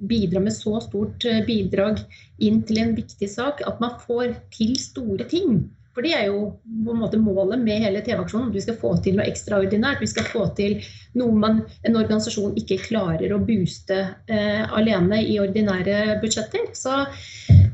bidra 0.00 0.42
med 0.44 0.52
så 0.52 0.80
stort 0.84 1.24
bidrag 1.48 2.02
inn 2.44 2.60
til 2.68 2.82
en 2.82 2.96
viktig 2.98 3.30
sak 3.32 3.64
at 3.68 3.80
man 3.84 3.96
får 4.04 4.36
til 4.52 4.76
store 4.80 5.28
ting. 5.28 5.62
For 5.92 6.04
det 6.04 6.12
er 6.16 6.28
jo 6.30 6.44
på 6.64 6.94
en 6.94 7.00
måte 7.02 7.20
målet 7.20 7.60
med 7.60 7.82
hele 7.84 8.00
TV-aksjonen. 8.04 8.52
Vi 8.54 8.62
skal 8.64 8.78
få 8.80 8.94
til 9.04 9.18
noe 9.18 9.26
ekstraordinært. 9.28 10.00
Vi 10.00 10.08
skal 10.08 10.28
få 10.30 10.46
til 10.56 10.78
noe 11.20 11.36
man, 11.36 11.60
en 11.84 11.98
organisasjon 12.00 12.56
ikke 12.60 12.80
klarer 12.86 13.34
å 13.34 13.40
booste 13.44 13.98
eh, 14.32 14.62
alene 14.72 15.20
i 15.20 15.36
ordinære 15.42 16.16
budsjetter. 16.22 16.70
Så, 16.76 17.02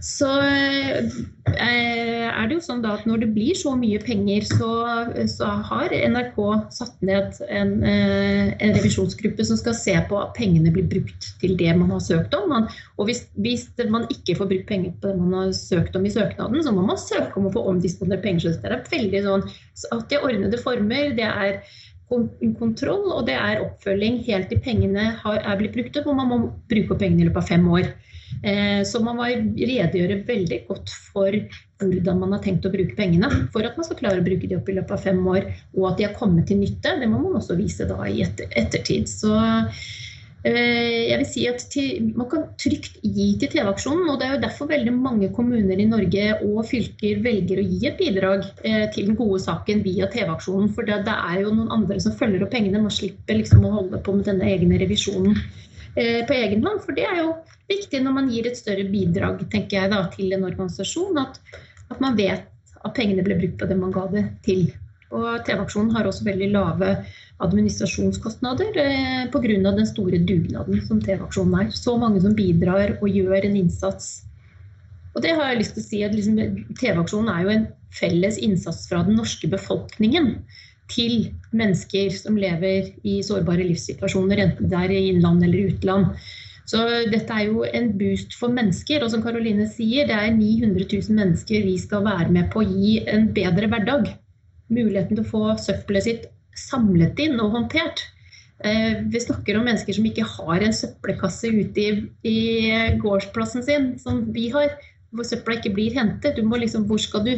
så 0.04 0.28
eh, 0.44 1.06
er 1.48 2.46
det 2.46 2.54
jo 2.54 2.62
sånn 2.62 2.84
at 2.86 3.06
når 3.08 3.22
det 3.24 3.28
blir 3.34 3.56
så 3.58 3.72
mye 3.78 3.98
penger, 4.02 4.44
så, 4.46 4.70
så 5.30 5.48
har 5.68 5.94
NRK 5.94 6.38
satt 6.74 7.00
ned 7.02 7.40
en, 7.48 7.72
eh, 7.82 8.52
en, 8.52 8.74
revisjonsgruppe 8.76 9.46
som 9.48 9.58
skal 9.58 9.74
se 9.78 9.96
på 10.10 10.20
at 10.20 10.34
pengene 10.38 10.72
blir 10.74 10.86
brukt 10.90 11.30
til 11.42 11.56
det 11.58 11.74
man 11.80 11.90
har 11.94 12.04
søkt 12.04 12.36
om. 12.38 12.54
Og 12.98 13.10
hvis, 13.10 13.24
hvis, 13.42 13.66
man 13.90 14.06
ikke 14.12 14.38
får 14.38 14.50
brukt 14.52 14.68
penger 14.70 14.94
på 15.00 15.10
det 15.10 15.18
man 15.18 15.36
har 15.40 15.52
søkt 15.56 15.98
om 15.98 16.06
i 16.06 16.14
søknaden, 16.14 16.62
så 16.62 16.74
må 16.74 16.86
man 16.86 17.00
søke 17.00 17.34
om 17.40 17.50
å 17.50 17.54
få 17.56 17.66
omdisponert 17.72 18.22
penger. 18.22 18.46
Så 18.46 18.62
det 18.62 18.74
er 18.74 18.86
veldig 18.94 19.24
sånn 19.26 19.46
at 19.48 20.08
det 20.10 20.18
er 20.18 20.28
ordnede 20.30 20.62
former. 20.62 21.14
det 21.18 21.26
er 21.28 21.62
kontroll, 22.58 23.10
og 23.12 23.26
det 23.28 23.34
er 23.36 23.60
oppfølging 23.60 24.22
helt 24.24 24.48
til 24.48 24.60
pengene 24.64 25.10
er 25.26 25.58
blitt 25.60 25.74
brukt 25.74 25.98
opp. 26.00 26.06
Og 26.06 26.20
man 26.20 26.30
må 26.30 26.38
bruke 26.70 26.94
opp 26.94 27.02
pengene 27.02 27.26
i 27.26 27.28
løpet 27.28 27.42
av 27.42 27.50
fem 27.56 27.66
år. 27.72 27.90
Eh, 28.42 28.82
så 28.86 29.00
man 29.04 29.18
må 29.18 29.28
redegjøre 29.28 30.20
veldig 30.28 30.60
godt 30.68 30.92
for 31.12 31.38
hvordan 31.78 32.20
man 32.22 32.34
har 32.34 32.42
tenkt 32.44 32.66
å 32.66 32.72
bruke 32.74 32.96
pengene. 32.98 33.30
For 33.54 33.66
at 33.66 33.78
man 33.78 33.86
skal 33.86 34.00
klare 34.00 34.22
å 34.22 34.26
bruke 34.26 34.50
de 34.50 34.58
opp 34.58 34.68
i 34.68 34.76
løpet 34.78 34.96
av 34.96 35.06
fem 35.06 35.22
år, 35.34 35.48
og 35.78 35.88
at 35.92 36.00
de 36.00 36.08
har 36.08 36.18
kommet 36.18 36.48
til 36.50 36.60
nytte. 36.62 36.98
Det 37.00 37.10
må 37.10 37.22
man 37.22 37.38
også 37.40 37.58
vise 37.58 37.86
da 37.88 38.02
i 38.08 38.22
etter, 38.26 38.50
ettertid. 38.58 39.10
Så 39.10 39.34
Eh, 40.46 41.10
jeg 41.10 41.18
vil 41.18 41.26
si 41.26 41.44
at 41.50 41.74
Man 42.14 42.28
kan 42.30 42.44
trygt 42.62 43.00
gi 43.02 43.32
til 43.40 43.50
TV-aksjonen. 43.50 44.08
og 44.08 44.20
Det 44.20 44.26
er 44.26 44.34
jo 44.34 44.42
derfor 44.46 44.70
veldig 44.70 44.94
mange 44.94 45.28
kommuner 45.34 45.76
i 45.78 45.88
Norge 45.88 46.26
og 46.46 46.66
fylker 46.66 47.22
velger 47.24 47.58
å 47.58 47.66
gi 47.66 47.86
et 47.88 47.98
bidrag 47.98 48.44
eh, 48.62 48.86
til 48.94 49.10
den 49.10 49.18
gode 49.18 49.40
saken 49.42 49.82
via 49.82 50.06
TV-aksjonen. 50.06 50.70
For 50.74 50.86
det, 50.86 51.04
det, 51.08 51.16
er 51.30 51.42
jo 51.42 51.54
noen 51.54 51.72
andre 51.74 51.98
som 52.00 52.14
følger 52.14 52.44
opp 52.44 52.54
pengene. 52.54 52.82
Man 52.82 52.94
slipper 52.94 53.40
liksom 53.40 53.66
å 53.66 53.74
holde 53.80 53.98
på 53.98 54.14
med 54.14 54.30
denne 54.30 54.46
egne 54.46 54.78
revisjonen 54.78 55.34
på 55.94 56.34
egen 56.36 56.64
hånd. 56.66 56.82
For 56.84 56.96
det 56.96 57.06
er 57.08 57.22
jo 57.22 57.32
viktig 57.70 58.02
når 58.04 58.16
man 58.16 58.28
gir 58.32 58.48
et 58.48 58.58
større 58.58 58.84
bidrag 58.88 59.40
tenker 59.52 59.82
jeg 59.82 59.92
da, 59.92 60.02
til 60.12 60.34
en 60.36 60.46
organisasjon, 60.48 61.18
at, 61.22 61.40
at 61.92 62.02
man 62.04 62.18
vet 62.18 62.46
at 62.84 62.94
pengene 62.96 63.24
ble 63.26 63.38
brukt 63.40 63.58
på 63.60 63.68
det 63.70 63.78
man 63.78 63.94
ga 63.94 64.04
det 64.12 64.24
til. 64.46 64.68
Og 65.08 65.40
TV-aksjonen 65.46 65.94
har 65.96 66.06
også 66.08 66.26
veldig 66.26 66.50
lave 66.52 66.92
administrasjonskostnader 67.44 68.76
eh, 68.82 69.26
pga. 69.32 69.56
den 69.70 69.86
store 69.88 70.20
dugnaden 70.28 70.82
som 70.86 71.00
TV-aksjonen 71.00 71.60
er. 71.62 71.70
Så 71.72 71.96
mange 71.96 72.20
som 72.24 72.36
bidrar 72.36 72.98
og 72.98 73.08
gjør 73.08 73.48
en 73.48 73.56
innsats. 73.56 74.24
Og 75.14 75.22
det 75.24 75.34
har 75.34 75.50
jeg 75.50 75.62
lyst 75.62 75.76
til 75.76 75.84
å 75.84 75.88
si 75.88 76.02
at 76.04 76.14
liksom, 76.14 76.38
TV-aksjonen 76.78 77.32
er 77.32 77.44
jo 77.44 77.54
en 77.54 77.68
felles 77.94 78.36
innsats 78.44 78.84
fra 78.90 79.00
den 79.06 79.16
norske 79.16 79.48
befolkningen 79.48 80.34
til 80.88 81.30
mennesker 81.56 82.12
som 82.16 82.36
lever 82.40 82.92
i 83.06 83.18
sårbare 83.24 83.66
livssituasjoner, 83.66 84.40
enten 84.44 84.70
det 84.70 84.78
er 84.84 84.94
i 84.94 85.02
innland 85.12 85.44
eller 85.44 85.72
utland. 85.72 86.14
Så 86.68 86.82
dette 87.08 87.32
er 87.32 87.48
jo 87.48 87.64
en 87.64 87.92
boost 87.96 88.34
for 88.36 88.52
mennesker. 88.52 89.00
Og 89.04 89.12
som 89.12 89.22
Karoline 89.24 89.68
sier, 89.72 90.08
det 90.08 90.16
er 90.16 90.34
900 90.36 90.84
000 90.84 91.16
mennesker 91.16 91.64
vi 91.64 91.76
skal 91.80 92.04
være 92.04 92.28
med 92.34 92.50
på 92.52 92.60
å 92.60 92.68
gi 92.68 92.98
en 93.08 93.30
bedre 93.36 93.70
hverdag 93.72 94.10
muligheten 94.68 95.16
til 95.16 95.24
å 95.24 95.30
få 95.30 95.42
søppelet 95.64 96.04
sitt 96.04 96.28
samlet 96.58 97.20
inn 97.24 97.38
og 97.40 97.54
håndtert. 97.56 98.02
Eh, 98.66 99.00
vi 99.08 99.22
snakker 99.22 99.56
om 99.56 99.64
mennesker 99.68 99.96
som 99.96 100.06
ikke 100.08 100.26
har 100.26 100.64
en 100.64 100.74
søppelkasse 100.74 101.48
ute 101.54 101.84
i, 101.84 101.90
i 102.26 102.38
gårdsplassen 103.00 103.64
sin, 103.64 103.92
som 104.02 104.26
vi 104.34 104.48
har, 104.52 104.74
hvor 105.14 105.24
søpla 105.24 105.56
ikke 105.56 105.72
blir 105.76 105.96
hentet. 105.96 106.36
Du 106.36 106.44
må 106.44 106.60
liksom, 106.60 106.84
hvor 106.90 107.00
skal 107.00 107.24
du 107.24 107.32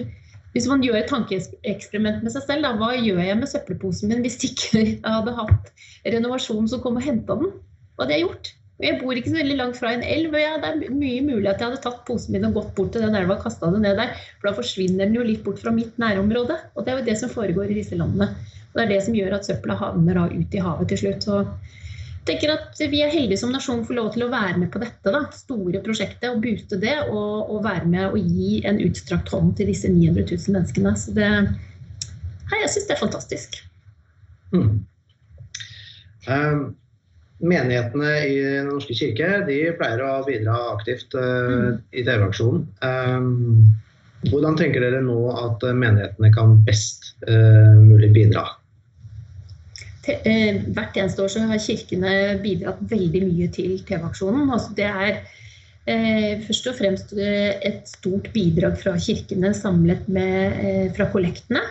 hvis 0.55 0.67
man 0.71 0.83
gjør 0.83 0.99
et 0.99 1.11
tankeeksperiment 1.11 2.25
med 2.25 2.35
seg 2.35 2.47
selv, 2.47 2.67
da, 2.67 2.73
hva 2.79 2.95
gjør 2.97 3.21
jeg 3.23 3.39
med 3.39 3.51
søppelposen 3.51 4.11
min 4.11 4.25
hvis 4.25 4.41
ikke 4.49 4.71
jeg 4.81 4.97
hadde 5.05 5.37
hatt 5.37 5.75
renovasjon 6.17 6.71
som 6.71 6.83
kom 6.83 6.99
og 6.99 7.07
henta 7.07 7.39
den? 7.39 7.53
Hva 7.95 8.07
hadde 8.07 8.17
jeg 8.17 8.27
gjort? 8.27 8.55
Jeg 8.81 8.97
bor 8.97 9.13
ikke 9.13 9.29
så 9.29 9.37
veldig 9.37 9.57
langt 9.59 9.77
fra 9.77 9.91
en 9.93 10.03
elv. 10.05 10.33
og 10.33 10.41
ja, 10.41 10.55
Det 10.61 10.69
er 10.71 10.95
mye 10.95 11.21
mulig 11.25 11.51
at 11.51 11.61
jeg 11.61 11.69
hadde 11.69 11.83
tatt 11.85 12.01
posen 12.09 12.33
min 12.33 12.47
og 12.49 12.55
gått 12.57 12.71
bort 12.79 12.95
til 12.95 13.05
den 13.05 13.17
elva 13.19 13.37
og 13.37 13.43
kasta 13.45 13.69
den 13.75 13.85
ned 13.85 14.01
der. 14.01 14.15
For 14.41 14.49
da 14.49 14.57
forsvinner 14.57 15.05
den 15.05 15.19
jo 15.19 15.27
litt 15.27 15.43
bort 15.45 15.61
fra 15.61 15.73
mitt 15.75 15.99
nærområde. 16.01 16.57
Og 16.75 16.87
det 16.87 16.93
er 16.93 17.03
jo 17.03 17.09
det 17.11 17.19
som 17.21 17.33
foregår 17.33 17.69
i 17.69 17.77
disse 17.83 17.99
landene. 18.01 18.31
Og 18.71 18.79
det 18.79 18.87
er 18.87 18.93
det 18.95 19.03
som 19.05 19.19
gjør 19.19 19.37
at 19.37 19.51
søpla 19.51 19.77
havner 19.77 20.23
ut 20.33 20.57
i 20.57 20.65
havet 20.65 20.89
til 20.93 21.03
slutt. 21.03 21.29
Så 21.29 21.43
tenker 22.29 22.53
at 22.55 22.81
vi 22.93 23.03
er 23.05 23.13
heldige 23.13 23.41
som 23.41 23.53
nasjon 23.55 23.85
får 23.87 23.97
lov 23.97 24.11
til 24.15 24.27
å 24.27 24.31
være 24.33 24.59
med 24.61 24.71
på 24.73 24.83
dette 24.83 25.15
da, 25.15 25.23
store 25.35 25.83
prosjektet 25.85 26.29
og 26.31 26.43
booste 26.45 26.81
det. 26.83 26.97
Og, 27.09 27.51
og, 27.51 27.63
være 27.67 27.89
med 27.89 28.11
og 28.11 28.19
gi 28.21 28.61
en 28.69 28.81
utstrakt 28.85 29.33
hånd 29.35 29.55
til 29.59 29.71
disse 29.73 29.91
900 29.91 30.27
000 30.29 30.57
menneskene. 30.59 30.95
Så 30.99 31.17
det, 31.17 31.31
hei, 32.53 32.61
jeg 32.65 32.75
syns 32.75 32.91
det 32.91 32.97
er 32.97 33.05
fantastisk. 33.07 33.63
Mm. 34.53 34.85
Um 36.29 36.63
menighetene 37.41 38.11
i 38.29 38.39
Den 38.43 38.71
norske 38.71 38.95
kirke 38.97 39.41
de 39.49 39.61
pleier 39.79 40.03
å 40.05 40.21
bidra 40.27 40.57
aktivt 40.75 41.15
uh, 41.17 41.79
i 41.93 42.05
TV-aksjonen. 42.05 42.67
Um, 42.85 43.71
hvordan 44.29 44.59
tenker 44.61 44.85
dere 44.85 45.01
nå 45.05 45.19
at 45.33 45.65
menighetene 45.65 46.33
kan 46.35 46.59
best 46.67 47.15
uh, 47.29 47.77
mulig 47.81 48.13
bidra? 48.17 48.45
Hvert 50.75 50.97
eneste 50.99 51.25
år 51.25 51.31
så 51.33 51.43
har 51.51 51.63
kirkene 51.63 52.15
bidratt 52.43 52.81
veldig 52.91 53.23
mye 53.27 53.51
til 53.55 53.79
TV-aksjonen. 53.89 54.51
Altså 54.53 54.75
det 54.77 54.89
er 54.89 55.21
eh, 55.91 56.41
først 56.47 56.71
og 56.71 56.79
fremst 56.79 57.15
et 57.17 57.83
stort 57.89 58.31
bidrag 58.35 58.79
fra 58.81 58.97
kirkene 59.01 59.53
samlet 59.57 60.09
med, 60.09 60.59
eh, 60.61 60.89
fra 60.97 61.09
kollektene. 61.13 61.63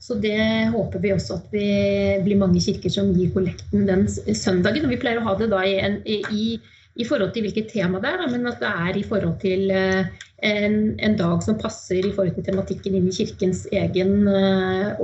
Så 0.00 0.16
det 0.16 0.40
håper 0.72 1.02
vi 1.02 1.12
også 1.12 1.36
at 1.36 1.50
det 1.52 2.22
blir 2.24 2.40
mange 2.40 2.60
kirker 2.64 2.92
som 2.92 3.12
gir 3.12 3.34
kollekten 3.34 3.84
den 3.88 4.06
søndagen. 4.08 4.86
Og 4.86 4.94
vi 4.94 5.00
pleier 5.00 5.20
å 5.20 5.26
ha 5.26 5.36
det 5.36 5.50
da 5.52 5.60
i, 5.66 5.76
en, 5.76 6.00
i, 6.08 6.56
i 6.96 7.04
forhold 7.04 7.34
til 7.34 7.44
hvilket 7.44 7.68
tema 7.74 8.00
det 8.00 8.14
er, 8.14 8.24
men 8.32 8.48
at 8.48 8.62
det 8.62 8.70
er 8.70 8.96
i 8.96 9.04
forhold 9.04 9.36
til 9.44 9.68
eh, 9.76 10.08
en, 10.40 10.80
en, 10.96 11.18
dag 11.20 11.44
som 11.44 11.60
passer 11.60 12.00
i 12.00 12.14
forhold 12.16 12.32
til 12.38 12.48
tematikken 12.48 12.96
inn 12.96 13.10
i 13.10 13.14
kirkens 13.14 13.66
egen 13.76 14.24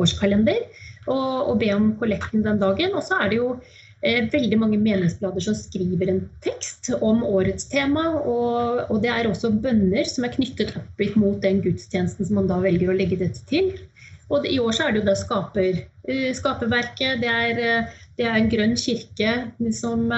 årskalender. 0.00 0.64
Og, 1.06 1.50
og, 1.50 1.58
be 1.60 1.72
om 1.74 1.90
kollekten 2.00 2.44
den 2.46 2.62
dagen. 2.62 2.94
Og 2.98 3.04
så 3.06 3.20
er 3.22 3.30
det 3.30 3.38
jo 3.38 3.50
eh, 4.02 4.26
veldig 4.32 4.58
mange 4.58 4.80
meningsblader 4.82 5.44
som 5.44 5.56
skriver 5.58 6.10
en 6.12 6.22
tekst 6.44 6.90
om 6.98 7.22
årets 7.26 7.68
tema. 7.72 8.08
Og, 8.22 8.86
og 8.90 9.02
det 9.04 9.12
er 9.12 9.30
også 9.30 9.54
bønner 9.54 10.08
som 10.10 10.26
er 10.26 10.34
knyttet 10.34 10.74
opp 10.78 11.04
mot 11.16 11.38
den 11.44 11.62
gudstjenesten 11.64 12.28
som 12.28 12.40
man 12.40 12.50
da 12.50 12.58
velger 12.64 12.90
å 12.92 12.98
legge 12.98 13.20
dette 13.22 13.44
til. 13.50 13.74
Og 14.26 14.46
i 14.50 14.58
år 14.58 14.74
så 14.74 14.86
er 14.86 14.94
det 14.94 15.04
jo 15.04 15.06
det 15.06 15.18
skaper, 15.20 15.76
skaperverket. 16.34 17.20
Det 17.22 17.30
er, 17.30 17.90
det 18.18 18.26
er 18.26 18.38
en 18.40 18.48
grønn 18.50 18.74
kirke 18.74 19.34
som, 19.70 20.08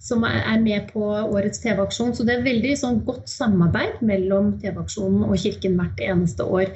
som 0.00 0.24
er 0.24 0.62
med 0.64 0.88
på 0.94 1.10
årets 1.20 1.60
TV-aksjon. 1.60 2.14
Så 2.16 2.24
det 2.24 2.38
er 2.38 2.46
veldig 2.46 2.72
sånn, 2.80 3.02
godt 3.04 3.28
samarbeid 3.28 4.00
mellom 4.00 4.54
TV-aksjonen 4.62 5.26
og 5.28 5.36
kirken 5.44 5.76
hvert 5.76 6.00
eneste 6.08 6.48
år. 6.48 6.72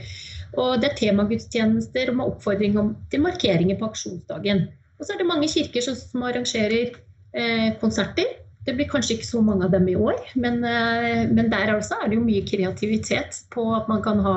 Og 0.56 0.80
det 0.80 0.90
er 0.90 0.98
temagudstjenester 1.00 2.12
med 2.16 2.32
oppfordring 2.32 2.78
om, 2.80 2.94
til 3.12 3.24
markeringer 3.24 3.78
på 3.80 3.90
aksjonsdagen. 3.90 4.66
Og 4.96 5.04
så 5.04 5.14
er 5.14 5.20
det 5.20 5.28
mange 5.28 5.48
kirker 5.52 5.84
som, 5.84 5.96
som 5.98 6.24
arrangerer 6.24 6.94
eh, 7.36 7.70
konserter. 7.80 8.36
Det 8.66 8.74
blir 8.74 8.88
kanskje 8.90 9.14
ikke 9.14 9.28
så 9.28 9.40
mange 9.46 9.68
av 9.68 9.74
dem 9.76 9.84
i 9.86 9.94
år, 9.94 10.16
men, 10.34 10.58
eh, 10.66 11.28
men 11.30 11.52
der 11.52 11.70
altså 11.76 12.00
er 12.00 12.08
det 12.10 12.16
jo 12.18 12.24
mye 12.24 12.42
kreativitet 12.48 13.42
på 13.54 13.66
at 13.76 13.86
man 13.90 14.02
kan 14.02 14.22
ha 14.24 14.36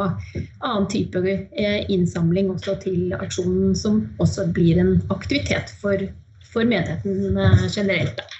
annen 0.59 0.89
type 0.91 1.23
eh, 1.25 1.79
innsamling 1.89 2.51
også 2.53 2.75
til 2.83 3.15
aksjonen, 3.17 3.73
som 3.75 4.03
også 4.21 4.51
blir 4.53 4.77
en 4.83 4.99
aktivitet 5.09 5.73
for, 5.81 6.03
for 6.51 6.67
menigheten 6.67 7.39
eh, 7.39 7.65
generelt. 7.73 8.19
Da. 8.19 8.38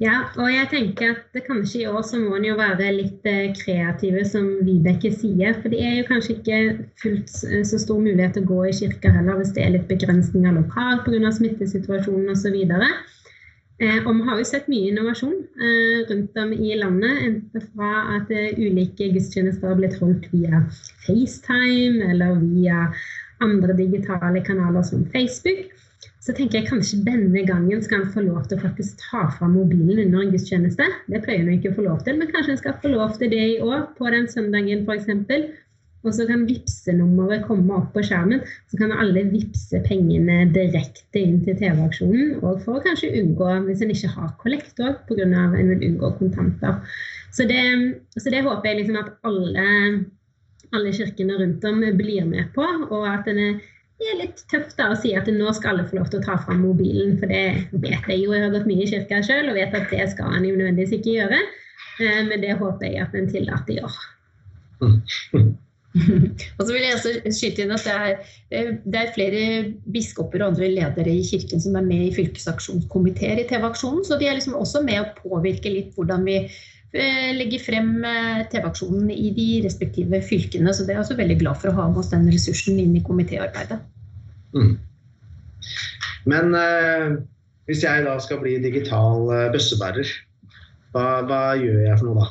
Ja, 0.00 0.14
og 0.40 0.46
jeg 0.48 0.64
tenker 0.70 1.10
at 1.12 1.34
kanskje 1.44 1.82
i 1.82 1.88
år 1.90 2.00
så 2.08 2.16
må 2.16 2.38
en 2.38 2.46
jo 2.46 2.54
være 2.56 2.86
litt 2.96 3.26
eh, 3.28 3.50
kreative, 3.52 4.22
som 4.24 4.46
Vibeke 4.64 5.10
sier. 5.12 5.58
For 5.60 5.68
det 5.68 5.82
er 5.84 5.98
jo 5.98 6.06
kanskje 6.08 6.36
ikke 6.38 6.60
fullt 7.02 7.34
eh, 7.50 7.64
så 7.68 7.80
stor 7.82 8.00
mulighet 8.00 8.32
til 8.38 8.46
å 8.46 8.48
gå 8.48 8.60
i 8.70 8.76
kirka 8.78 9.12
heller 9.12 9.36
hvis 9.36 9.52
det 9.56 9.66
er 9.66 9.74
litt 9.74 9.90
begrensninger 9.90 10.56
lokalt 10.56 11.04
pga. 11.04 11.32
smittesituasjonen 11.36 12.32
osv. 12.32 12.56
Eh, 13.80 14.00
og 14.06 14.14
vi 14.16 14.24
har 14.30 14.40
jo 14.40 14.48
sett 14.48 14.72
mye 14.72 14.88
innovasjon 14.88 15.36
eh, 15.60 16.00
rundt 16.08 16.40
om 16.46 16.56
i 16.56 16.72
landet. 16.80 17.20
Enten 17.28 17.68
fra 17.74 17.92
at 18.16 18.32
eh, 18.32 18.56
ulike 18.56 19.12
gudstjenester 19.12 19.68
har 19.68 19.82
blitt 19.82 20.00
holdt 20.00 20.30
via 20.32 20.64
FaceTime 21.04 22.08
eller 22.08 22.40
via 22.40 22.88
andre 23.44 23.76
digitale 23.76 24.40
kanaler 24.48 24.88
som 24.88 25.04
Facebook 25.12 25.68
så 26.20 26.34
tenker 26.36 26.60
jeg 26.60 26.68
kanskje 26.68 27.00
denne 27.06 27.42
gangen 27.48 27.80
skal 27.80 28.02
han 28.02 28.12
få 28.12 28.26
lov 28.26 28.44
til 28.48 28.58
å 28.58 28.64
faktisk 28.66 29.00
ta 29.00 29.24
fram 29.38 29.54
mobilen 29.56 30.02
under 30.04 30.26
en 30.26 30.34
gudstjeneste. 30.34 30.84
Det 31.08 31.22
pleier 31.24 31.46
han 31.46 31.54
ikke 31.54 31.72
å 31.72 31.78
få 31.78 31.86
lov 31.86 32.02
til, 32.04 32.18
men 32.20 32.28
kanskje 32.28 32.54
han 32.54 32.60
skal 32.60 32.76
få 32.82 32.92
lov 32.92 33.16
til 33.16 33.32
det 33.32 33.40
i 33.54 33.58
år, 33.64 33.86
på 33.96 34.12
den 34.12 34.28
søndagen 34.28 34.84
f.eks. 34.84 35.08
Og 36.00 36.14
så 36.16 36.24
kan 36.28 36.46
vipsenummeret 36.48 37.44
komme 37.44 37.76
opp 37.76 37.90
på 37.92 38.04
skjermen. 38.04 38.44
Så 38.72 38.78
kan 38.80 38.92
alle 38.92 39.26
vippse 39.32 39.82
pengene 39.84 40.46
direkte 40.54 41.20
inn 41.20 41.42
til 41.44 41.58
TV-aksjonen. 41.60 42.38
Og 42.40 42.62
for 42.64 42.78
å 42.78 42.84
kanskje 42.84 43.12
unngå, 43.20 43.50
hvis 43.66 43.84
en 43.84 43.92
ikke 43.92 44.12
har 44.14 44.30
kollekt 44.40 44.80
òg, 44.80 45.02
pga. 45.08 45.26
en 45.28 45.72
vil 45.72 45.84
unngå 45.90 46.14
kontanter. 46.20 46.80
Så 47.36 47.44
det, 47.48 47.60
så 48.16 48.32
det 48.32 48.44
håper 48.46 48.70
jeg 48.70 48.80
liksom 48.80 49.00
at 49.00 49.12
alle, 49.28 49.66
alle 50.72 50.96
kirkene 50.96 51.36
rundt 51.40 51.68
om 51.68 51.84
blir 52.00 52.24
med 52.28 52.48
på. 52.56 52.64
Og 52.88 53.04
at 53.08 53.28
en 53.28 53.44
er 53.44 53.60
det 54.00 54.08
er 54.08 54.20
litt 54.22 54.38
tøft 54.48 54.78
da 54.78 54.90
å 54.94 54.98
si 54.98 55.12
at 55.16 55.26
nå 55.28 55.50
skal 55.56 55.74
alle 55.74 55.88
få 55.88 55.98
lov 55.98 56.08
til 56.10 56.22
å 56.22 56.24
ta 56.24 56.38
fram 56.40 56.62
mobilen. 56.64 57.18
For 57.20 57.28
det 57.28 57.68
vet 57.82 58.06
jeg 58.08 58.22
jo, 58.22 58.32
jeg 58.32 58.46
har 58.46 58.54
gått 58.54 58.68
mye 58.70 58.84
i 58.86 58.88
kirka 58.88 59.20
sjøl 59.26 59.50
og 59.52 59.58
vet 59.58 59.76
at 59.76 59.90
det 59.92 60.06
skal 60.14 60.38
en 60.38 60.46
jo 60.48 60.56
nødvendigvis 60.56 60.96
ikke 60.96 61.16
gjøre. 61.18 61.40
Eh, 62.00 62.22
men 62.30 62.38
det 62.40 62.56
håper 62.60 62.86
jeg 62.88 63.02
at 63.04 63.18
en 63.18 63.28
tillater 63.28 63.82
gjør. 63.82 63.98
og 66.56 66.62
så 66.62 66.70
vil 66.70 66.84
jeg 66.86 66.96
også 66.96 67.32
skyte 67.34 67.64
inn 67.66 67.74
at 67.76 67.84
det 67.84 67.92
er, 67.92 68.34
eh, 68.56 68.72
det 68.86 69.02
er, 69.02 69.12
flere 69.12 69.42
biskoper 69.92 70.40
og 70.40 70.54
andre 70.54 70.70
ledere 70.72 71.12
i 71.12 71.26
kirken 71.26 71.60
som 71.60 71.76
er 71.76 71.84
med 71.84 72.06
i 72.06 72.14
fylkesaksjonskomiteer 72.16 73.42
i 73.42 73.48
TV-aksjonen. 73.50 74.06
Så 74.08 74.16
de 74.16 74.30
er 74.30 74.38
liksom 74.38 74.56
også 74.56 74.80
med 74.86 75.02
å 75.02 75.10
påvirke 75.18 75.72
litt 75.76 75.92
hvordan 75.98 76.24
vi 76.24 76.40
legger 76.90 77.62
frem 77.62 77.90
TV-aksjonen 78.50 79.12
i 79.14 79.28
de 79.36 79.48
respektive 79.62 80.18
fylkene. 80.26 80.72
Så 80.74 80.82
det 80.82 80.94
er 80.94 80.98
jeg 80.98 81.04
også 81.04 81.16
veldig 81.20 81.36
glad 81.42 81.60
for 81.62 81.70
å 81.70 81.76
ha 81.76 81.88
med 81.92 82.00
oss 82.02 82.10
den 82.10 82.26
ressursen 82.32 82.80
inn 82.82 82.96
i 82.98 83.02
komitéarbeidet. 83.06 83.78
Mm. 84.56 84.72
Men 86.28 86.54
eh, 86.56 87.06
hvis 87.70 87.84
jeg 87.84 88.04
da 88.06 88.16
skal 88.22 88.42
bli 88.42 88.58
digital 88.62 89.30
eh, 89.34 89.48
bøssebærer, 89.54 90.10
hva, 90.94 91.04
hva, 91.28 91.42
gjør 91.58 91.84
jeg 91.86 92.00
for 92.00 92.08
noe 92.08 92.24
da? 92.24 92.28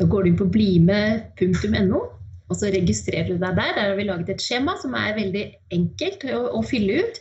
Da 0.00 0.08
går 0.10 0.24
du 0.24 0.30
inn 0.30 0.40
på 0.40 0.50
blime.no, 0.52 2.02
og 2.50 2.58
så 2.58 2.70
registrerer 2.74 3.30
du 3.30 3.38
deg 3.38 3.56
der. 3.56 3.72
Der 3.76 3.90
har 3.90 3.98
vi 3.98 4.08
laget 4.08 4.34
et 4.34 4.44
skjema 4.44 4.76
som 4.82 4.96
er 4.98 5.16
veldig 5.16 5.44
enkelt 5.74 6.26
å, 6.34 6.42
å 6.58 6.62
fylle 6.66 7.04
ut. 7.04 7.20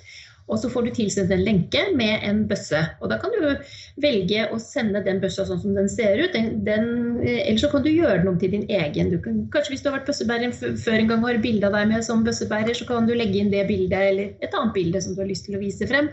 Og 0.52 0.60
så 0.60 0.70
får 0.70 0.86
du 0.86 0.90
tilsendt 0.98 1.32
en 1.32 1.44
lenke 1.46 1.82
med 1.96 2.24
en 2.28 2.42
bøsse. 2.50 2.80
Og 3.02 3.12
da 3.12 3.18
kan 3.22 3.32
du 3.32 3.46
velge 4.04 4.48
å 4.52 4.60
sende 4.62 5.04
den 5.06 5.22
bøssa 5.24 5.46
sånn 5.48 5.62
som 5.62 5.78
den 5.78 5.88
ser 5.92 6.20
ut. 6.20 6.34
Den, 6.36 6.64
den, 6.68 6.90
eller 7.24 7.62
så 7.62 7.70
kan 7.72 7.86
du 7.86 7.92
gjøre 7.92 8.20
den 8.22 8.34
om 8.34 8.40
til 8.42 8.52
din 8.58 8.66
egen. 8.68 9.14
Kan, 9.24 9.46
kanskje 9.54 9.76
hvis 9.76 9.86
du 9.86 9.90
har 9.90 10.00
vært 10.00 10.12
bøssebærer 10.12 10.58
før 10.58 11.00
en 11.00 11.14
gang 11.14 11.24
og 11.24 11.30
har 11.32 11.44
bilde 11.46 11.70
av 11.70 11.78
deg 11.78 11.94
med 11.94 12.06
som 12.06 12.26
bøssebærer, 12.28 12.76
så 12.76 12.90
kan 12.90 13.08
du 13.08 13.16
legge 13.16 13.40
inn 13.40 13.54
det 13.54 13.64
bildet 13.72 14.10
eller 14.12 14.36
et 14.44 14.60
annet 14.60 14.76
bilde 14.76 15.04
som 15.06 15.16
du 15.16 15.24
har 15.24 15.32
lyst 15.32 15.48
til 15.48 15.58
å 15.58 15.64
vise 15.64 15.88
frem. 15.90 16.12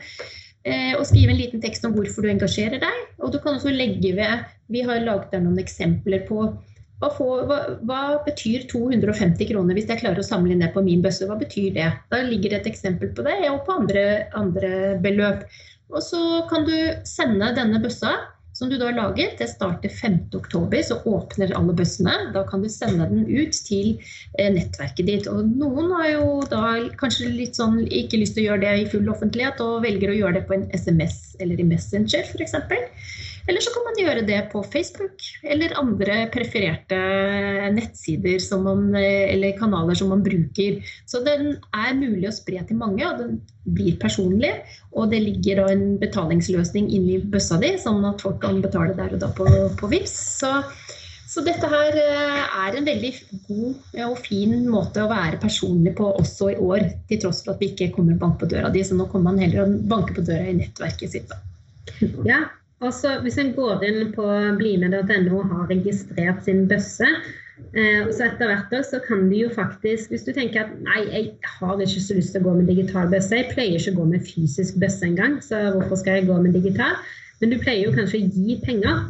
Eh, 0.68 0.92
og 0.92 1.06
skrive 1.08 1.32
en 1.32 1.40
liten 1.40 1.62
tekst 1.62 1.86
om 1.88 1.94
hvorfor 1.96 2.22
du 2.22 2.30
engasjerer 2.30 2.82
deg. 2.82 3.04
Og 3.24 3.34
du 3.34 3.40
kan 3.42 3.56
også 3.56 3.72
legge 3.74 4.14
ved 4.16 4.48
Vi 4.70 4.84
har 4.86 5.02
laget 5.02 5.32
der 5.32 5.42
noen 5.42 5.58
eksempler 5.58 6.22
på 6.28 6.44
hva, 7.00 7.08
får, 7.16 7.44
hva, 7.48 7.58
hva, 7.88 8.00
betyr 8.26 8.66
250 8.68 9.48
kroner 9.48 9.76
hvis 9.76 9.88
jeg 9.88 10.02
klarer 10.02 10.20
å 10.20 10.26
samle 10.26 10.52
inn 10.52 10.64
det 10.64 10.72
på 10.74 10.82
min 10.84 11.00
bøsse? 11.04 11.28
Hva 11.28 11.38
betyr 11.40 11.72
det? 11.76 11.88
Da 12.12 12.20
ligger 12.26 12.52
det 12.52 12.60
et 12.60 12.72
eksempel 12.74 13.14
på 13.16 13.24
det, 13.24 13.38
og 13.48 13.62
på 13.64 13.78
andre, 13.80 14.04
andre 14.36 14.98
beløp. 15.00 15.46
Og 15.90 16.04
så 16.04 16.20
kan 16.50 16.68
du 16.68 16.76
sende 17.08 17.54
denne 17.56 17.80
bøssa 17.82 18.12
som 18.52 18.68
du 18.68 18.76
da 18.76 18.90
har 18.90 18.98
laget. 18.98 19.38
Det 19.38 19.48
starter 19.48 19.88
5.10, 19.88 20.82
så 20.90 20.98
åpner 21.08 21.54
alle 21.56 21.74
bøssene. 21.76 22.16
Da 22.34 22.44
kan 22.48 22.60
du 22.60 22.68
sende 22.68 23.08
den 23.08 23.24
ut 23.24 23.56
til 23.66 23.94
eh, 24.36 24.50
nettverket 24.52 25.08
ditt. 25.08 25.30
Og 25.30 25.48
noen 25.56 25.88
har 25.96 26.10
jo 26.12 26.26
da 26.50 26.74
kanskje 27.00 27.30
litt 27.32 27.56
sånn 27.56 27.80
ikke 27.86 28.20
lyst 28.20 28.36
til 28.36 28.44
å 28.44 28.48
gjøre 28.50 28.64
det 28.66 28.74
i 28.82 28.88
full 28.92 29.08
offentlighet, 29.12 29.62
og 29.64 29.86
velger 29.86 30.12
å 30.12 30.18
gjøre 30.18 30.40
det 30.40 30.46
på 30.50 30.58
en 30.58 30.68
SMS 30.76 31.38
eller 31.40 31.62
i 31.62 31.68
Messenger 31.72 32.28
f.eks. 32.28 32.58
Eller 33.50 33.64
så 33.64 33.72
kan 33.74 33.82
man 33.82 33.96
gjøre 33.98 34.22
det 34.28 34.40
på 34.52 34.60
Facebook 34.70 35.24
eller 35.42 35.72
andre 35.80 36.20
prefererte 36.30 36.98
nettsider 37.74 38.38
man, 38.62 38.84
eller 38.94 39.56
kanaler 39.58 39.98
som 39.98 40.12
man 40.14 40.22
bruker. 40.22 40.78
Så 41.10 41.24
den 41.26 41.56
er 41.74 41.96
mulig 41.98 42.28
å 42.30 42.34
spre 42.36 42.62
til 42.68 42.78
mange, 42.78 43.02
og 43.08 43.18
den 43.18 43.40
blir 43.66 43.98
personlig. 43.98 44.52
Og 44.94 45.10
det 45.10 45.22
ligger 45.24 45.64
da 45.64 45.72
en 45.74 45.98
betalingsløsning 45.98 46.92
inni 46.94 47.18
bøssa 47.32 47.58
di, 47.58 47.74
sånn 47.82 48.06
at 48.06 48.22
folk 48.22 48.38
kan 48.44 48.62
betale 48.62 48.94
der 48.94 49.18
og 49.18 49.24
da 49.24 49.32
på, 49.34 49.48
på 49.80 49.90
VIPS. 49.90 50.14
Så, 50.44 50.52
så 51.30 51.42
dette 51.46 51.72
her 51.74 51.98
eh, 52.04 52.54
er 52.68 52.78
en 52.78 52.86
veldig 52.86 53.12
god 53.48 53.98
og 54.06 54.16
fin 54.28 54.54
måte 54.70 55.02
å 55.02 55.10
være 55.10 55.42
personlig 55.42 55.96
på 55.98 56.06
også 56.22 56.52
i 56.54 56.56
år, 56.70 56.86
til 57.10 57.22
tross 57.26 57.42
for 57.42 57.56
at 57.56 57.66
vi 57.66 57.72
ikke 57.74 57.90
kommer 57.98 58.14
og 58.14 58.22
banker 58.22 58.44
på 58.44 58.52
døra 58.54 58.70
di. 58.70 58.86
Så 58.86 58.94
nå 58.94 59.10
kommer 59.10 59.32
man 59.32 59.42
heller 59.42 59.66
og 59.66 59.76
banker 59.90 60.22
på 60.22 60.26
døra 60.30 60.46
i 60.46 60.56
nettverket 60.62 61.18
sitt. 61.18 61.34
Da. 61.34 61.42
Ja, 62.28 62.44
Altså, 62.80 63.18
hvis 63.20 63.36
en 63.40 63.52
går 63.52 63.82
inn 63.84 64.10
på 64.14 64.24
blimed.no 64.56 65.36
og 65.36 65.50
har 65.52 65.68
registrert 65.68 66.40
sin 66.46 66.62
bøsse, 66.68 67.08
eh, 67.76 68.06
så 68.08 68.24
etter 68.24 68.48
hvert 68.48 68.72
så 68.88 69.02
kan 69.04 69.26
du 69.28 69.36
jo 69.36 69.50
faktisk 69.52 70.14
Hvis 70.14 70.24
du 70.24 70.32
tenker 70.32 70.64
at 70.64 70.72
nei, 70.86 71.02
jeg 71.12 71.50
har 71.58 71.76
ikke 71.76 72.00
så 72.00 72.16
lyst 72.16 72.32
til 72.32 72.40
å 72.40 72.48
gå 72.48 72.54
med 72.56 72.70
digital 72.72 73.10
bøsse, 73.12 73.36
jeg 73.36 73.50
pleier 73.52 73.76
ikke 73.76 73.92
å 73.98 74.00
gå 74.00 74.06
med 74.14 74.24
fysisk 74.24 74.80
bøsse 74.80 75.04
engang, 75.10 75.36
så 75.44 75.60
hvorfor 75.76 76.00
skal 76.00 76.20
jeg 76.20 76.30
gå 76.30 76.38
med 76.40 76.56
digital? 76.56 76.96
Men 77.40 77.52
du 77.52 77.58
pleier 77.60 77.84
jo 77.84 77.96
kanskje 77.96 78.22
å 78.22 78.30
gi 78.32 78.56
penger. 78.64 79.04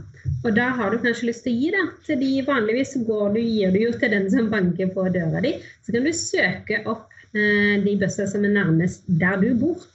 Og 0.44 0.50
da 0.56 0.66
har 0.76 0.90
du 0.90 0.98
kanskje 1.00 1.30
lyst 1.30 1.46
til 1.46 1.54
å 1.54 1.60
gi 1.60 1.70
det 1.74 1.86
til 2.06 2.20
de 2.20 2.42
vanligvis 2.46 2.98
går 3.06 3.32
du, 3.36 3.40
gir 3.40 3.72
du 3.74 3.80
jo 3.84 3.94
til 4.02 4.12
den 4.12 4.26
som 4.32 4.50
banker 4.52 4.90
på 4.94 5.06
døra 5.14 5.40
di. 5.46 5.54
Så 5.86 5.94
kan 5.94 6.06
du 6.06 6.12
søke 6.16 6.82
opp 6.90 7.06
eh, 7.38 7.78
de 7.86 7.96
bøssene 8.02 8.28
som 8.34 8.44
er 8.46 8.54
nærmest 8.58 9.06
der 9.22 9.38
du 9.40 9.54
bor. 9.62 9.86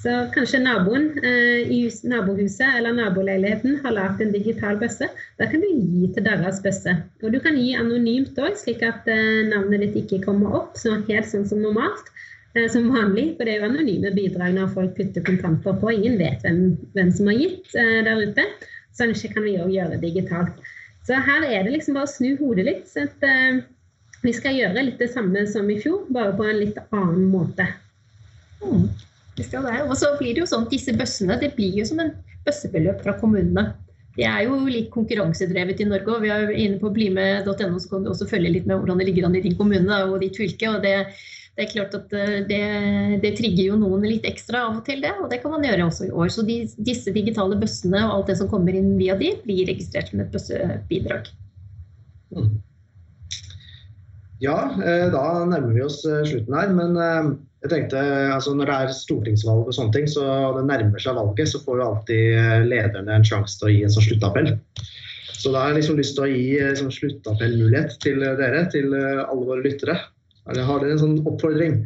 Så 0.00 0.12
kanskje 0.32 0.62
naboen 0.64 1.10
eh, 1.20 1.66
i 1.68 1.80
nabohuset 2.08 2.78
eller 2.78 2.94
naboleiligheten 2.96 3.82
har 3.82 3.92
lagd 3.92 4.22
en 4.24 4.32
digital 4.32 4.78
bøsse. 4.80 5.10
Da 5.36 5.48
kan 5.50 5.60
du 5.60 5.68
gi 5.68 6.08
til 6.14 6.24
deres 6.24 6.62
bøsse. 6.64 6.94
Og 7.20 7.34
du 7.34 7.40
kan 7.44 7.58
gi 7.60 7.74
anonymt 7.76 8.38
òg, 8.40 8.56
slik 8.56 8.80
at 8.86 9.08
eh, 9.12 9.42
navnet 9.50 9.84
ditt 9.84 9.98
ikke 10.06 10.22
kommer 10.24 10.56
opp 10.62 10.80
så 10.80 10.96
helt 11.04 11.28
sånn 11.28 11.44
som 11.50 11.60
normalt. 11.60 12.08
Eh, 12.54 12.66
som 12.72 12.88
vanlig, 12.90 13.34
for 13.36 13.44
det 13.44 13.54
er 13.54 13.60
jo 13.60 13.68
anonyme 13.68 14.10
bidrag 14.16 14.56
når 14.56 14.72
folk 14.74 14.96
putter 14.96 15.26
kontanter 15.26 15.76
på. 15.82 15.92
Ingen 15.92 16.16
vet 16.18 16.40
hvem, 16.46 16.62
hvem 16.96 17.12
som 17.14 17.28
har 17.30 17.36
gitt 17.38 17.76
eh, 17.78 18.00
der 18.06 18.24
ute. 18.24 18.46
Så 18.96 19.06
ikke 19.12 19.34
kan 19.36 19.46
vi 19.46 19.58
òg 19.60 19.70
gjøre 19.74 19.98
det 19.98 20.00
digitalt. 20.08 20.72
Så 21.06 21.20
her 21.28 21.44
er 21.44 21.62
det 21.64 21.76
liksom 21.76 22.00
bare 22.00 22.08
å 22.08 22.14
snu 22.14 22.32
hodet 22.40 22.66
litt. 22.66 22.88
så 22.88 23.04
at 23.04 23.28
eh, 23.28 23.60
vi 24.24 24.32
skal 24.36 24.56
gjøre 24.56 24.88
litt 24.88 24.98
det 25.00 25.12
samme 25.12 25.44
som 25.48 25.68
i 25.68 25.78
fjor, 25.80 26.08
bare 26.12 26.34
på 26.36 26.48
en 26.48 26.58
litt 26.64 26.80
annen 26.88 27.28
måte. 27.30 27.68
Mm. 28.64 28.88
Og 29.86 29.96
så 29.98 30.14
blir 30.18 30.34
det 30.34 30.44
jo 30.44 30.50
sånn, 30.50 30.66
at 30.66 30.74
Disse 30.74 30.94
bøssene 30.96 31.38
det 31.40 31.54
blir 31.56 31.80
jo 31.80 31.86
som 31.88 32.02
en 32.02 32.12
bøssebeløp 32.46 33.02
fra 33.04 33.16
kommunene. 33.20 33.72
De 34.16 34.26
er 34.26 34.46
jo 34.48 34.56
litt 34.66 34.90
konkurransedrevet 34.92 35.80
i 35.80 35.88
Norge. 35.88 36.14
og 36.14 36.24
vi 36.24 36.32
er 36.34 36.50
Inne 36.50 36.80
på 36.80 36.90
blime.no 36.94 37.78
så 37.78 37.90
kan 37.90 38.04
du 38.04 38.10
også 38.10 38.28
følge 38.30 38.54
litt 38.56 38.66
med 38.66 38.80
hvordan 38.80 38.98
det 38.98 39.10
ligger 39.10 39.28
an 39.28 39.36
i 39.38 39.44
din 39.44 39.58
kommune 39.58 40.00
og 40.08 40.20
ditt 40.24 40.36
fylke. 40.36 40.68
og 40.68 40.82
det, 40.82 40.94
det 41.56 41.66
er 41.66 41.70
klart 41.70 41.94
at 41.94 42.14
eh, 42.16 42.40
det, 42.48 42.62
det, 43.22 43.34
trigger 43.38 43.70
jo 43.70 43.78
noen 43.80 44.06
litt 44.08 44.26
ekstra 44.28 44.66
av 44.68 44.80
og 44.80 44.84
til, 44.88 45.02
det. 45.04 45.12
Og 45.22 45.30
det 45.30 45.40
kan 45.42 45.54
man 45.54 45.64
gjøre 45.66 45.86
også 45.86 46.08
i 46.08 46.14
år. 46.14 46.32
Så 46.34 46.46
de, 46.48 46.62
disse 46.78 47.14
digitale 47.14 47.58
bøssene 47.60 48.02
og 48.08 48.16
alt 48.16 48.32
det 48.32 48.40
som 48.40 48.50
kommer 48.50 48.76
inn 48.76 48.96
via 48.98 49.16
de, 49.20 49.34
blir 49.44 49.68
registrert 49.70 50.10
som 50.10 50.24
et 50.24 50.34
bøssebidrag. 50.34 51.30
Mm. 52.34 52.58
Ja, 54.40 54.56
da 55.12 55.22
nærmer 55.44 55.74
vi 55.76 55.82
oss 55.84 56.00
slutten 56.00 56.54
her. 56.56 56.70
Men 56.72 56.94
jeg 57.60 57.70
tenkte, 57.72 58.00
altså 58.32 58.54
når 58.56 58.70
det 58.70 58.76
er 58.76 58.94
stortingsvalg 58.96 59.68
og 59.68 59.74
sånne 59.76 59.92
ting, 59.92 60.06
så 60.08 60.24
det 60.56 60.64
nærmer 60.64 61.02
seg 61.02 61.18
valget, 61.18 61.50
så 61.50 61.60
får 61.60 61.80
jo 61.80 61.88
alltid 61.90 62.68
lederne 62.70 63.18
en 63.18 63.26
sjanse 63.26 63.60
til 63.60 63.68
å 63.68 63.72
gi 63.74 63.82
en 63.84 63.92
sånn 63.92 64.06
sluttappell. 64.06 64.48
Så 65.40 65.52
da 65.52 65.62
har 65.62 65.74
jeg 65.74 65.82
liksom 65.82 66.00
lyst 66.00 66.16
til 66.16 66.24
å 66.24 66.30
gi 66.30 66.74
sånn 66.80 66.94
sluttappellmulighet 66.94 67.98
til 68.04 68.24
dere, 68.40 68.64
til 68.72 68.96
alle 68.96 69.44
våre 69.44 69.64
lyttere. 69.64 69.98
Har 70.48 70.56
dere 70.56 70.96
en 70.96 71.02
sånn 71.02 71.18
oppfordring? 71.28 71.82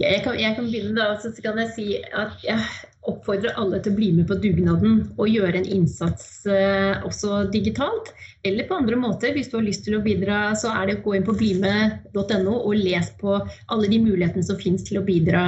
Jeg 0.00 0.22
kan, 0.24 0.38
jeg 0.40 0.56
kan 0.56 0.68
begynne 0.70 0.96
da, 0.96 1.12
så 1.20 1.28
kan 1.44 1.58
jeg 1.60 1.72
si 1.76 1.86
at 2.16 2.40
jeg 2.44 2.62
oppfordrer 3.08 3.56
alle 3.60 3.80
til 3.80 3.92
å 3.92 3.96
bli 3.98 4.08
med 4.16 4.28
på 4.28 4.36
dugnaden 4.40 5.00
og 5.20 5.28
gjøre 5.28 5.60
en 5.60 5.68
innsats 5.76 6.46
eh, 6.48 7.00
også 7.04 7.44
digitalt. 7.52 8.12
Eller 8.46 8.64
på 8.68 8.78
andre 8.80 8.96
måter. 8.96 9.34
Hvis 9.36 9.50
du 9.52 9.58
har 9.58 9.66
lyst 9.66 9.84
til 9.84 9.98
å 9.98 10.02
bidra, 10.04 10.54
så 10.56 10.72
er 10.72 10.88
det 10.88 10.96
å 10.98 11.02
gå 11.04 11.16
inn 11.18 11.26
på 11.26 11.36
blime.no 11.36 12.54
og 12.56 12.72
les 12.78 13.10
på 13.20 13.36
alle 13.36 13.90
de 13.92 14.00
mulighetene 14.00 14.46
som 14.46 14.60
finnes 14.60 14.86
til 14.88 15.00
å 15.00 15.04
bidra 15.04 15.42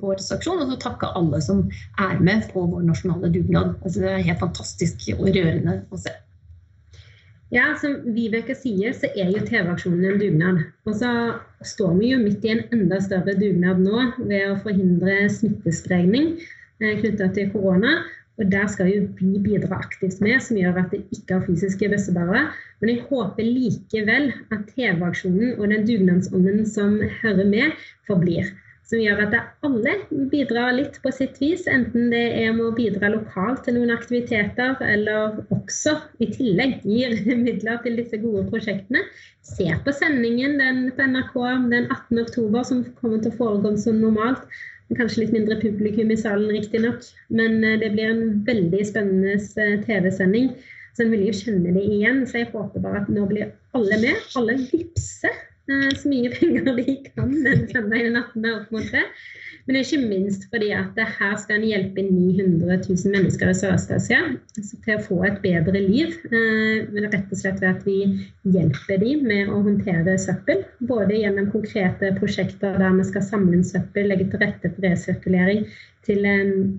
på 0.00 0.12
årets 0.12 0.32
aksjon. 0.36 0.60
Og 0.64 0.74
så 0.74 0.80
takke 0.84 1.12
alle 1.16 1.40
som 1.44 1.64
er 2.00 2.20
med 2.20 2.44
på 2.52 2.66
vår 2.74 2.84
nasjonale 2.90 3.32
dugnad. 3.32 3.78
Altså, 3.80 4.04
det 4.04 4.12
er 4.12 4.28
helt 4.28 4.44
fantastisk 4.44 5.08
og 5.16 5.30
rørende 5.30 5.80
å 5.88 6.04
se. 6.04 6.12
Ja, 7.52 7.74
som 7.76 7.98
Vibeke 8.14 8.54
sier, 8.56 8.94
så 8.96 9.10
er 9.12 9.28
jo 9.34 9.42
TV-aksjonen 9.44 10.06
en 10.08 10.20
dugnad. 10.20 10.60
Og 10.88 10.96
så 10.96 11.10
står 11.66 11.92
vi 11.98 12.14
jo 12.14 12.20
midt 12.22 12.44
i 12.46 12.54
en 12.54 12.64
enda 12.72 13.00
større 13.04 13.36
dugnad 13.36 13.82
nå 13.84 14.08
ved 14.24 14.48
å 14.48 14.58
forhindre 14.64 15.26
smittespredning 15.32 16.32
eh, 16.80 16.94
knytta 17.02 17.28
til 17.36 17.52
korona. 17.52 17.98
Og 18.40 18.48
der 18.50 18.66
skal 18.66 18.88
jo 18.90 19.04
vi 19.20 19.38
bidra 19.44 19.76
aktivt 19.76 20.18
med, 20.24 20.40
som 20.42 20.58
gjør 20.58 20.80
at 20.80 20.90
det 20.90 21.04
ikke 21.14 21.36
er 21.36 21.44
fysiske 21.46 21.90
bøssebærere. 21.92 22.48
Men 22.80 22.90
jeg 22.90 23.04
håper 23.12 23.46
likevel 23.46 24.32
at 24.48 24.64
TV-aksjonen 24.72 25.54
og 25.54 25.68
den 25.70 25.86
dugnadsånden 25.86 26.64
som 26.66 26.96
hører 27.20 27.46
med, 27.46 27.76
forblir 28.08 28.50
som 28.88 29.00
gjør 29.00 29.22
at 29.24 29.34
alle 29.64 29.94
bidrar 30.32 30.74
litt 30.76 30.98
på 31.02 31.12
sitt 31.14 31.38
vis. 31.40 31.64
Enten 31.70 32.10
det 32.12 32.24
er 32.42 32.52
med 32.56 32.66
å 32.66 32.74
bidra 32.76 33.10
lokalt 33.14 33.64
til 33.64 33.78
noen 33.78 33.94
aktiviteter, 33.94 34.76
eller 34.84 35.40
også 35.54 35.96
i 36.24 36.28
tillegg 36.34 36.84
gir 36.84 37.16
midler 37.46 37.80
til 37.84 37.96
disse 38.00 38.20
gode 38.20 38.44
prosjektene. 38.50 39.04
Se 39.44 39.70
på 39.84 39.96
sendingen 39.96 40.58
den 40.60 40.84
på 40.96 41.08
NRK 41.08 41.34
den 41.72 41.88
18.10, 41.88 42.60
som 42.68 42.84
kommer 43.00 43.24
til 43.24 43.32
å 43.32 43.38
foregå 43.40 43.74
som 43.80 44.00
normalt. 44.04 44.44
Kanskje 44.94 45.24
litt 45.24 45.32
mindre 45.34 45.56
publikum 45.62 46.12
i 46.12 46.18
salen, 46.20 46.52
riktignok. 46.52 47.00
Men 47.32 47.64
eh, 47.64 47.78
det 47.80 47.94
blir 47.96 48.12
en 48.12 48.26
veldig 48.46 48.84
spennende 48.84 49.38
eh, 49.40 49.78
TV-sending. 49.88 50.52
Så 50.94 51.06
en 51.06 51.10
vil 51.10 51.24
jo 51.30 51.34
kjenne 51.34 51.72
det 51.74 51.82
igjen. 51.88 52.20
Så 52.28 52.42
jeg 52.42 52.52
håper 52.52 52.84
bare 52.84 53.00
at 53.00 53.10
nå 53.10 53.24
blir 53.30 53.48
alle 53.74 53.98
med. 54.04 54.20
Alle 54.38 54.58
vipser 54.60 55.32
Eh, 55.32 55.53
så 55.64 56.10
mye 56.10 56.28
penger 56.34 56.74
de 56.76 56.98
kan 57.06 57.30
den 57.44 57.64
søndagen 57.70 58.18
18. 58.20 58.46
opp 58.52 58.72
mot 58.74 58.88
det. 58.92 59.04
Men 59.64 59.78
ikke 59.80 59.98
minst 60.02 60.42
fordi 60.52 60.68
at 60.76 60.98
her 61.16 61.36
skal 61.40 61.56
en 61.56 61.64
hjelpe 61.64 62.02
900 62.04 62.82
000 62.84 63.14
mennesker 63.14 63.48
i 63.48 63.54
Sørøst-Asia 63.56 64.18
til 64.58 64.92
å 64.92 65.04
få 65.06 65.22
et 65.24 65.38
bedre 65.40 65.80
liv. 65.80 66.12
Eh, 66.28 66.84
men 66.92 67.08
rett 67.08 67.32
og 67.32 67.40
slett 67.40 67.62
ved 67.62 67.70
at 67.70 67.86
vi 67.88 67.96
hjelper 68.52 69.00
dem 69.00 69.24
med 69.30 69.48
å 69.48 69.62
håndtere 69.64 70.18
søppel. 70.20 70.66
Både 70.84 71.16
gjennom 71.16 71.48
konkrete 71.54 72.12
prosjekter 72.18 72.76
der 72.82 72.98
vi 72.98 73.08
skal 73.08 73.24
samle 73.24 73.56
inn 73.56 73.64
søppel, 73.64 74.10
legge 74.12 74.28
til 74.34 74.44
rette 74.44 74.68
for 74.74 74.84
resirkulering, 74.84 75.64
til 76.04 76.28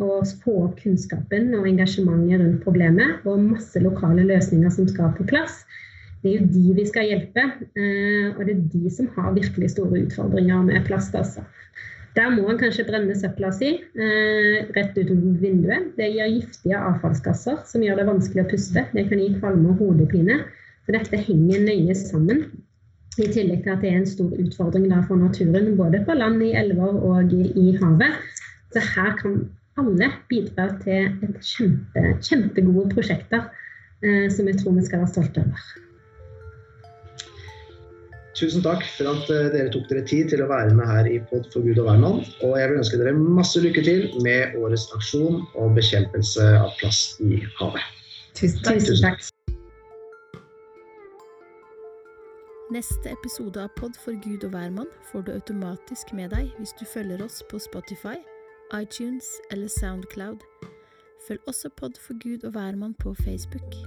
å 0.06 0.20
få 0.44 0.68
kunnskapen 0.78 1.56
og 1.58 1.66
engasjementet 1.66 2.38
rundt 2.38 2.62
problemet, 2.62 3.26
og 3.26 3.42
masse 3.48 3.82
lokale 3.82 4.28
løsninger 4.30 4.70
som 4.78 4.86
skal 4.92 5.10
på 5.18 5.26
plass. 5.34 5.64
Det 6.26 6.32
er 6.32 6.40
jo 6.42 6.46
de 6.56 6.72
vi 6.74 6.84
skal 6.90 7.06
hjelpe, 7.06 7.42
eh, 7.78 8.32
og 8.34 8.40
det 8.48 8.56
er 8.56 8.62
de 8.74 8.90
som 8.90 9.12
har 9.14 9.36
virkelig 9.36 9.76
store 9.76 10.00
utfordringer 10.08 10.64
med 10.66 10.88
plast. 10.88 11.14
altså. 11.14 11.44
Der 12.16 12.32
må 12.34 12.48
en 12.50 12.58
kanskje 12.58 12.88
brenne 12.88 13.14
søpla 13.14 13.52
si 13.54 13.68
eh, 13.76 14.66
rett 14.74 14.98
ut 14.98 15.12
vinduet. 15.44 15.92
Det 16.00 16.08
gir 16.16 16.32
giftige 16.32 16.80
avfallsgasser 16.80 17.60
som 17.70 17.84
gjør 17.86 18.02
det 18.02 18.08
vanskelig 18.10 18.42
å 18.42 18.50
puste. 18.56 18.88
Det 18.96 19.06
kan 19.12 19.22
gi 19.22 19.36
kvalme 19.36 19.76
og 19.76 19.84
hodepine. 19.84 20.40
Så 20.88 20.96
dette 20.98 21.22
henger 21.28 21.62
nøye 21.68 21.98
sammen. 22.00 22.42
I 23.22 23.30
tillegg 23.30 23.62
til 23.62 23.76
at 23.76 23.86
det 23.86 23.94
er 23.94 24.02
en 24.02 24.10
stor 24.10 24.34
utfordring 24.34 24.90
for 25.06 25.22
naturen, 25.22 25.76
både 25.78 26.02
på 26.10 26.18
land, 26.18 26.42
i 26.42 26.56
elver 26.58 26.98
og 27.06 27.38
i 27.38 27.78
havet. 27.84 28.42
Så 28.74 28.82
her 28.96 29.14
kan 29.22 29.44
alle 29.78 30.10
bidra 30.32 30.72
til 30.82 31.14
kjempe, 31.38 32.10
kjempegode 32.26 32.90
prosjekter 32.98 33.52
eh, 34.02 34.32
som 34.34 34.50
jeg 34.50 34.64
tror 34.64 34.80
vi 34.80 34.90
skal 34.90 35.06
være 35.06 35.14
stolte 35.14 35.46
over. 35.46 35.66
Tusen 38.36 38.64
takk 38.66 38.84
for 38.98 39.08
at 39.08 39.30
eh, 39.32 39.46
dere 39.54 39.70
tok 39.72 39.86
dere 39.88 40.04
tid 40.08 40.28
til 40.34 40.42
å 40.44 40.50
være 40.50 40.74
med 40.76 40.90
her 40.90 41.08
i 41.08 41.22
Pod 41.30 41.48
for 41.54 41.64
Gud 41.64 41.80
og 41.80 41.88
hvermann. 41.88 42.18
Og 42.44 42.58
jeg 42.60 42.72
vil 42.72 42.82
ønske 42.82 43.00
dere 43.00 43.16
masse 43.16 43.62
lykke 43.64 43.84
til 43.86 44.10
med 44.26 44.58
årets 44.60 44.90
aksjon 44.98 45.40
og 45.56 45.78
bekjempelse 45.78 46.50
av 46.60 46.74
plast 46.82 47.22
i 47.24 47.40
havet. 47.62 47.88
Tusen 48.36 48.60
takk. 48.66 48.84
Tusen 48.84 49.08
takk. 49.08 49.24
Neste 52.76 53.14
episode 53.14 53.62
av 53.62 53.72
Pod 53.80 53.96
for 54.04 54.20
Gud 54.26 54.44
og 54.44 54.52
hvermann 54.52 54.92
får 55.14 55.28
du 55.28 55.32
automatisk 55.38 56.12
med 56.18 56.34
deg 56.36 56.50
hvis 56.58 56.76
du 56.76 56.84
følger 56.92 57.24
oss 57.24 57.40
på 57.48 57.62
Spotify, 57.62 58.18
iTunes 58.76 59.30
eller 59.48 59.72
Soundcloud. 59.72 60.44
Følg 61.28 61.40
også 61.48 61.72
Pod 61.80 61.96
for 62.02 62.20
Gud 62.20 62.44
og 62.44 62.58
hvermann 62.58 62.98
på 63.00 63.16
Facebook. 63.24 63.80